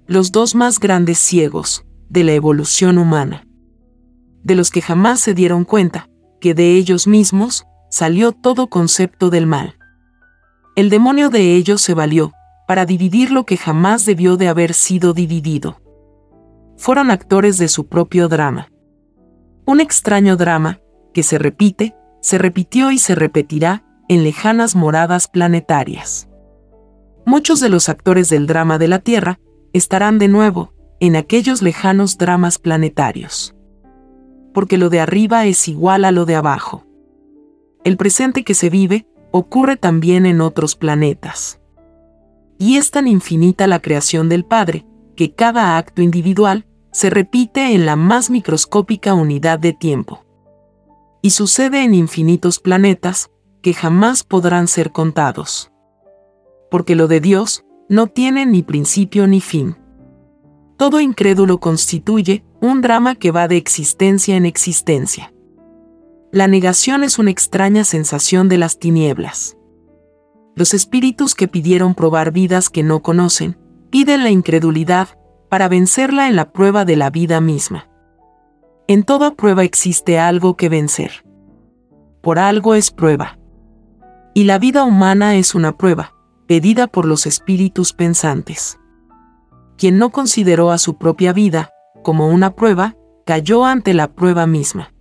Los 0.06 0.32
dos 0.32 0.54
más 0.54 0.80
grandes 0.80 1.17
ciegos 1.17 1.86
de 2.10 2.24
la 2.24 2.34
evolución 2.34 3.00
humana. 3.00 3.47
De 4.43 4.54
los 4.54 4.69
que 4.69 4.84
jamás 4.84 5.21
se 5.21 5.34
dieron 5.34 5.65
cuenta 5.65 6.11
que 6.41 6.54
de 6.54 6.75
ellos 6.75 7.08
mismos 7.08 7.65
salió 7.89 8.34
todo 8.34 8.67
concepto 8.67 9.30
del 9.30 9.45
mal. 9.47 9.75
El 10.75 10.89
demonio 10.89 11.30
de 11.30 11.56
ellos 11.56 11.82
se 11.82 11.93
valió 11.93 12.34
para 12.67 12.86
dividir 12.86 13.32
lo 13.32 13.45
que 13.45 13.58
jamás 13.58 14.06
debió 14.06 14.36
de 14.36 14.47
haber 14.47 14.73
sido 14.73 15.13
dividido. 15.13 15.82
Fueron 16.77 17.12
actores 17.12 17.58
de 17.58 17.67
su 17.67 17.88
propio 17.88 18.27
drama. 18.27 18.69
Un 19.65 19.80
extraño 19.80 20.36
drama 20.36 20.80
que 21.13 21.23
se 21.23 21.38
repite 21.38 21.95
se 22.21 22.38
repitió 22.38 22.91
y 22.91 22.97
se 22.97 23.15
repetirá 23.15 23.84
en 24.08 24.23
lejanas 24.23 24.75
moradas 24.75 25.27
planetarias. 25.27 26.27
Muchos 27.25 27.60
de 27.60 27.69
los 27.69 27.87
actores 27.87 28.29
del 28.29 28.48
drama 28.48 28.77
de 28.77 28.87
la 28.87 29.00
Tierra 29.00 29.39
estarán 29.73 30.17
de 30.17 30.27
nuevo 30.27 30.73
en 31.00 31.15
aquellos 31.15 31.62
lejanos 31.62 32.17
dramas 32.17 32.58
planetarios. 32.58 33.56
Porque 34.54 34.77
lo 34.77 34.89
de 34.89 34.99
arriba 34.99 35.45
es 35.45 35.67
igual 35.67 36.06
a 36.06 36.12
lo 36.12 36.25
de 36.25 36.35
abajo. 36.35 36.85
El 37.83 37.97
presente 37.97 38.43
que 38.43 38.54
se 38.54 38.69
vive 38.69 39.08
ocurre 39.31 39.77
también 39.77 40.25
en 40.25 40.41
otros 40.41 40.75
planetas. 40.75 41.60
Y 42.58 42.77
es 42.77 42.91
tan 42.91 43.08
infinita 43.08 43.65
la 43.67 43.81
creación 43.81 44.29
del 44.29 44.45
Padre, 44.45 44.85
que 45.15 45.33
cada 45.33 45.77
acto 45.77 46.02
individual 46.02 46.65
se 46.91 47.10
repite 47.10 47.73
en 47.73 47.85
la 47.85 47.95
más 47.95 48.29
microscópica 48.29 49.13
unidad 49.13 49.60
de 49.60 49.73
tiempo 49.73 50.25
y 51.21 51.31
sucede 51.31 51.83
en 51.83 51.93
infinitos 51.93 52.60
planetas 52.60 53.29
que 53.62 53.73
jamás 53.73 54.23
podrán 54.23 54.67
ser 54.67 54.91
contados. 54.91 55.71
Porque 56.69 56.95
lo 56.95 57.08
de 57.08 57.19
Dios 57.19 57.63
no 57.89 58.08
tiene 58.08 58.45
ni 58.45 58.63
principio 58.63 59.27
ni 59.27 59.41
fin. 59.41 59.77
Todo 60.82 61.00
incrédulo 61.00 61.60
constituye 61.60 62.44
un 62.60 62.82
drama 62.82 63.13
que 63.13 63.29
va 63.29 63.48
de 63.48 63.56
existencia 63.56 64.36
en 64.36 64.48
existencia. 64.48 65.32
La 66.32 66.48
negación 66.48 67.04
es 67.04 67.19
una 67.19 67.29
extraña 67.29 67.84
sensación 67.84 68.50
de 68.50 68.58
las 68.58 68.79
tinieblas. 68.79 69.56
Los 70.56 70.73
espíritus 70.73 71.36
que 71.36 71.48
pidieron 71.48 71.94
probar 71.94 72.32
vidas 72.32 72.71
que 72.71 72.82
no 72.82 73.04
conocen, 73.04 73.60
piden 73.92 74.23
la 74.23 74.32
incredulidad 74.32 75.10
para 75.50 75.69
vencerla 75.69 76.27
en 76.27 76.36
la 76.36 76.52
prueba 76.52 76.84
de 76.84 76.96
la 76.96 77.12
vida 77.12 77.42
misma. 77.42 77.88
En 78.88 79.04
toda 79.04 79.36
prueba 79.36 79.63
existe 79.63 80.17
algo 80.17 80.58
que 80.58 80.67
vencer. 80.67 81.12
Por 82.23 82.40
algo 82.40 82.73
es 82.73 82.90
prueba. 82.90 83.38
Y 84.34 84.46
la 84.46 84.58
vida 84.58 84.84
humana 84.84 85.36
es 85.36 85.54
una 85.54 85.77
prueba, 85.77 86.15
pedida 86.48 86.88
por 86.88 87.06
los 87.06 87.27
espíritus 87.27 87.94
pensantes. 87.94 88.79
Quien 89.82 89.98
no 89.98 90.12
consideró 90.12 90.69
a 90.69 90.77
su 90.77 91.00
propia 91.00 91.34
vida 91.34 91.71
como 92.04 92.27
una 92.27 92.54
prueba, 92.54 92.96
cayó 93.25 93.65
ante 93.65 93.96
la 93.96 94.13
prueba 94.13 94.46
misma. 94.46 94.94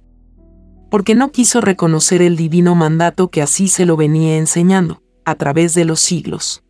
Porque 0.91 1.15
no 1.15 1.33
quiso 1.33 1.61
reconocer 1.61 2.23
el 2.23 2.35
divino 2.35 2.75
mandato 2.75 3.29
que 3.29 3.43
así 3.43 3.69
se 3.69 3.85
lo 3.85 3.99
venía 3.99 4.39
enseñando, 4.39 5.03
a 5.27 5.35
través 5.35 5.75
de 5.75 5.85
los 5.85 6.01
siglos. 6.01 6.65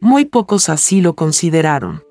Muy 0.00 0.24
pocos 0.24 0.70
así 0.70 1.02
lo 1.02 1.14
consideraron. 1.14 2.04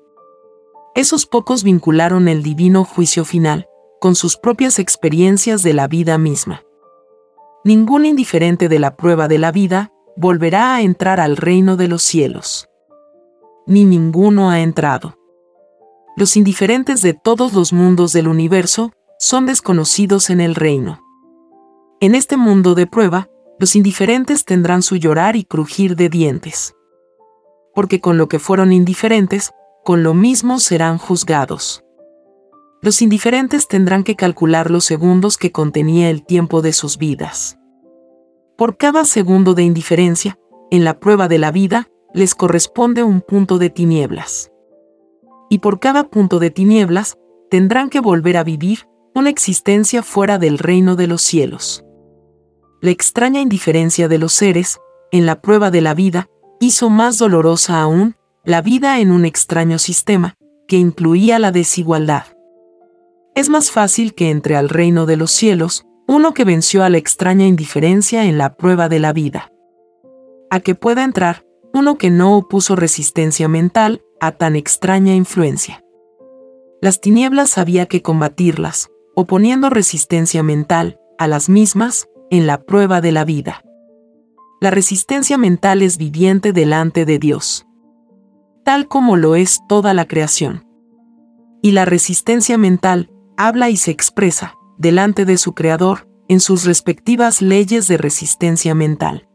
Esos 0.94 1.26
pocos 1.26 1.64
vincularon 1.64 2.28
el 2.28 2.44
divino 2.44 2.84
juicio 2.84 3.24
final 3.24 3.66
con 4.00 4.14
sus 4.14 4.36
propias 4.36 4.78
experiencias 4.78 5.64
de 5.64 5.72
la 5.72 5.88
vida 5.88 6.18
misma. 6.18 6.62
Ningún 7.64 8.06
indiferente 8.06 8.68
de 8.68 8.78
la 8.78 8.96
prueba 8.96 9.26
de 9.26 9.38
la 9.38 9.50
vida 9.50 9.90
volverá 10.16 10.76
a 10.76 10.82
entrar 10.82 11.18
al 11.18 11.36
reino 11.36 11.76
de 11.76 11.88
los 11.88 12.04
cielos. 12.04 12.69
Ni 13.70 13.84
ninguno 13.84 14.50
ha 14.50 14.62
entrado. 14.62 15.16
Los 16.16 16.36
indiferentes 16.36 17.02
de 17.02 17.14
todos 17.14 17.52
los 17.52 17.72
mundos 17.72 18.12
del 18.12 18.26
universo 18.26 18.90
son 19.20 19.46
desconocidos 19.46 20.28
en 20.28 20.40
el 20.40 20.56
reino. 20.56 21.00
En 22.00 22.16
este 22.16 22.36
mundo 22.36 22.74
de 22.74 22.88
prueba, 22.88 23.28
los 23.60 23.76
indiferentes 23.76 24.44
tendrán 24.44 24.82
su 24.82 24.96
llorar 24.96 25.36
y 25.36 25.44
crujir 25.44 25.94
de 25.94 26.08
dientes. 26.08 26.74
Porque 27.72 28.00
con 28.00 28.18
lo 28.18 28.28
que 28.28 28.40
fueron 28.40 28.72
indiferentes, 28.72 29.52
con 29.84 30.02
lo 30.02 30.14
mismo 30.14 30.58
serán 30.58 30.98
juzgados. 30.98 31.84
Los 32.82 33.00
indiferentes 33.02 33.68
tendrán 33.68 34.02
que 34.02 34.16
calcular 34.16 34.68
los 34.68 34.84
segundos 34.84 35.36
que 35.36 35.52
contenía 35.52 36.10
el 36.10 36.26
tiempo 36.26 36.60
de 36.60 36.72
sus 36.72 36.98
vidas. 36.98 37.56
Por 38.58 38.76
cada 38.76 39.04
segundo 39.04 39.54
de 39.54 39.62
indiferencia, 39.62 40.36
en 40.72 40.82
la 40.82 40.98
prueba 40.98 41.28
de 41.28 41.38
la 41.38 41.52
vida, 41.52 41.86
les 42.14 42.34
corresponde 42.34 43.02
un 43.02 43.20
punto 43.20 43.58
de 43.58 43.70
tinieblas. 43.70 44.50
Y 45.48 45.58
por 45.58 45.80
cada 45.80 46.08
punto 46.08 46.38
de 46.38 46.50
tinieblas, 46.50 47.16
tendrán 47.50 47.90
que 47.90 48.00
volver 48.00 48.36
a 48.36 48.44
vivir 48.44 48.88
una 49.14 49.30
existencia 49.30 50.02
fuera 50.02 50.38
del 50.38 50.58
reino 50.58 50.96
de 50.96 51.06
los 51.06 51.22
cielos. 51.22 51.84
La 52.80 52.90
extraña 52.90 53.40
indiferencia 53.40 54.08
de 54.08 54.18
los 54.18 54.32
seres, 54.32 54.78
en 55.10 55.26
la 55.26 55.40
prueba 55.40 55.70
de 55.70 55.80
la 55.80 55.94
vida, 55.94 56.28
hizo 56.60 56.88
más 56.90 57.18
dolorosa 57.18 57.80
aún 57.80 58.16
la 58.44 58.62
vida 58.62 59.00
en 59.00 59.10
un 59.10 59.24
extraño 59.24 59.78
sistema, 59.78 60.36
que 60.66 60.76
incluía 60.76 61.38
la 61.38 61.52
desigualdad. 61.52 62.24
Es 63.34 63.48
más 63.48 63.70
fácil 63.70 64.14
que 64.14 64.30
entre 64.30 64.56
al 64.56 64.68
reino 64.68 65.04
de 65.06 65.16
los 65.16 65.30
cielos 65.30 65.84
uno 66.06 66.34
que 66.34 66.44
venció 66.44 66.82
a 66.82 66.90
la 66.90 66.98
extraña 66.98 67.46
indiferencia 67.46 68.24
en 68.24 68.38
la 68.38 68.56
prueba 68.56 68.88
de 68.88 68.98
la 68.98 69.12
vida. 69.12 69.52
A 70.50 70.60
que 70.60 70.74
pueda 70.74 71.04
entrar 71.04 71.44
uno 71.72 71.98
que 71.98 72.10
no 72.10 72.36
opuso 72.36 72.76
resistencia 72.76 73.48
mental 73.48 74.02
a 74.20 74.32
tan 74.32 74.56
extraña 74.56 75.14
influencia. 75.14 75.84
Las 76.82 77.00
tinieblas 77.00 77.58
había 77.58 77.86
que 77.86 78.02
combatirlas, 78.02 78.90
oponiendo 79.14 79.70
resistencia 79.70 80.42
mental 80.42 80.98
a 81.18 81.26
las 81.26 81.48
mismas 81.48 82.08
en 82.30 82.46
la 82.46 82.62
prueba 82.62 83.00
de 83.00 83.12
la 83.12 83.24
vida. 83.24 83.62
La 84.60 84.70
resistencia 84.70 85.38
mental 85.38 85.82
es 85.82 85.98
viviente 85.98 86.52
delante 86.52 87.04
de 87.04 87.18
Dios, 87.18 87.66
tal 88.64 88.88
como 88.88 89.16
lo 89.16 89.36
es 89.36 89.60
toda 89.68 89.94
la 89.94 90.06
creación. 90.06 90.66
Y 91.62 91.72
la 91.72 91.84
resistencia 91.84 92.56
mental 92.56 93.10
habla 93.36 93.70
y 93.70 93.76
se 93.76 93.90
expresa, 93.90 94.54
delante 94.78 95.24
de 95.24 95.36
su 95.36 95.54
creador, 95.54 96.08
en 96.28 96.40
sus 96.40 96.64
respectivas 96.64 97.42
leyes 97.42 97.88
de 97.88 97.96
resistencia 97.96 98.74
mental. 98.74 99.28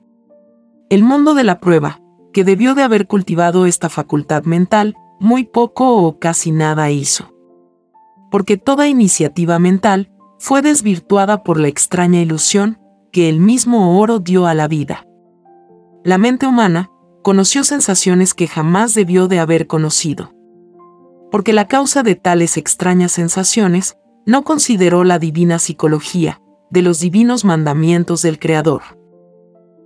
El 0.89 1.03
mundo 1.03 1.33
de 1.33 1.43
la 1.43 1.59
prueba, 1.59 1.99
que 2.36 2.43
debió 2.43 2.75
de 2.75 2.83
haber 2.83 3.07
cultivado 3.07 3.65
esta 3.65 3.89
facultad 3.89 4.43
mental, 4.43 4.95
muy 5.19 5.45
poco 5.45 5.97
o 6.03 6.19
casi 6.19 6.51
nada 6.51 6.91
hizo. 6.91 7.33
Porque 8.29 8.57
toda 8.57 8.88
iniciativa 8.88 9.57
mental 9.57 10.11
fue 10.38 10.61
desvirtuada 10.61 11.41
por 11.41 11.59
la 11.59 11.67
extraña 11.67 12.21
ilusión 12.21 12.77
que 13.11 13.27
el 13.27 13.39
mismo 13.39 13.99
oro 13.99 14.19
dio 14.19 14.45
a 14.45 14.53
la 14.53 14.67
vida. 14.67 15.07
La 16.03 16.19
mente 16.19 16.45
humana 16.45 16.91
conoció 17.23 17.63
sensaciones 17.63 18.36
que 18.36 18.47
jamás 18.47 18.93
debió 18.93 19.27
de 19.27 19.39
haber 19.39 19.65
conocido 19.65 20.36
porque 21.36 21.51
la 21.51 21.67
causa 21.67 22.01
de 22.01 22.15
tales 22.15 22.55
extrañas 22.55 23.11
sensaciones 23.11 23.97
no 24.25 24.45
consideró 24.45 25.03
la 25.03 25.19
divina 25.19 25.59
psicología 25.59 26.39
de 26.69 26.81
los 26.81 27.01
divinos 27.01 27.43
mandamientos 27.43 28.21
del 28.21 28.39
Creador. 28.39 28.81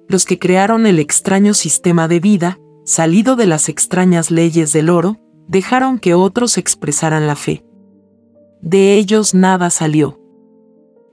Los 0.09 0.25
que 0.25 0.37
crearon 0.37 0.85
el 0.85 0.99
extraño 0.99 1.53
sistema 1.53 2.09
de 2.09 2.19
vida, 2.19 2.59
salido 2.83 3.37
de 3.37 3.47
las 3.47 3.69
extrañas 3.69 4.29
leyes 4.29 4.73
del 4.73 4.89
oro, 4.89 5.15
dejaron 5.47 5.99
que 5.99 6.13
otros 6.13 6.57
expresaran 6.57 7.25
la 7.27 7.37
fe. 7.37 7.63
De 8.61 8.95
ellos 8.95 9.33
nada 9.33 9.69
salió. 9.69 10.19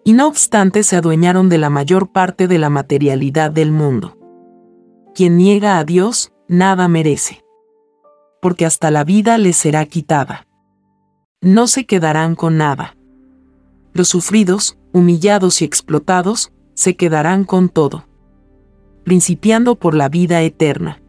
Y 0.05 0.15
no 0.15 0.27
obstante 0.27 0.83
se 0.83 0.97
adueñaron 0.97 1.49
de 1.49 1.59
la 1.59 1.71
mayor 1.71 2.11
parte 2.11 2.49
de 2.49 2.59
la 2.59 2.71
materialidad 2.71 3.53
del 3.53 3.71
mundo. 3.71 4.19
Quien 5.15 5.37
niega 5.37 5.79
a 5.79 5.85
Dios, 5.85 6.33
nada 6.49 6.89
merece 6.89 7.47
porque 8.47 8.65
hasta 8.65 8.93
la 8.93 9.03
vida 9.03 9.39
les 9.39 9.57
será 9.57 9.85
quitada. 9.87 10.47
No 11.41 11.67
se 11.67 11.85
quedarán 11.85 12.37
con 12.37 12.57
nada. 12.57 12.97
Los 13.93 14.07
sufridos, 14.09 14.79
humillados 14.93 15.63
y 15.63 15.65
explotados, 15.65 16.53
se 16.75 16.95
quedarán 16.95 17.43
con 17.43 17.69
todo. 17.69 18.05
Principiando 19.07 19.77
por 19.77 19.95
la 19.95 20.09
vida 20.09 20.43
eterna. 20.43 21.01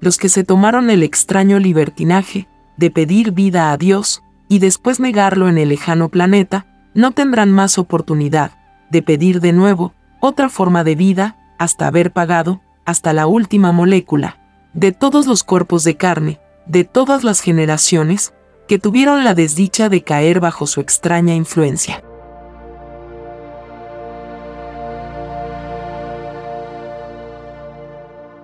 Los 0.00 0.18
que 0.18 0.28
se 0.28 0.42
tomaron 0.42 0.90
el 0.90 1.04
extraño 1.04 1.60
libertinaje 1.60 2.48
de 2.76 2.90
pedir 2.90 3.30
vida 3.30 3.70
a 3.70 3.76
Dios 3.76 4.24
y 4.48 4.58
después 4.58 4.98
negarlo 4.98 5.48
en 5.48 5.56
el 5.56 5.68
lejano 5.68 6.08
planeta, 6.08 6.66
no 6.94 7.12
tendrán 7.12 7.52
más 7.52 7.78
oportunidad 7.78 8.58
de 8.90 9.02
pedir 9.02 9.40
de 9.40 9.52
nuevo 9.52 9.94
otra 10.18 10.48
forma 10.48 10.82
de 10.82 10.96
vida 10.96 11.36
hasta 11.60 11.86
haber 11.86 12.12
pagado, 12.12 12.60
hasta 12.84 13.12
la 13.12 13.28
última 13.28 13.70
molécula, 13.70 14.40
de 14.74 14.90
todos 14.90 15.28
los 15.28 15.44
cuerpos 15.44 15.84
de 15.84 15.96
carne, 15.96 16.40
de 16.66 16.82
todas 16.82 17.22
las 17.22 17.40
generaciones, 17.40 18.34
que 18.66 18.80
tuvieron 18.80 19.22
la 19.22 19.34
desdicha 19.34 19.88
de 19.88 20.02
caer 20.02 20.40
bajo 20.40 20.66
su 20.66 20.80
extraña 20.80 21.36
influencia. 21.36 22.02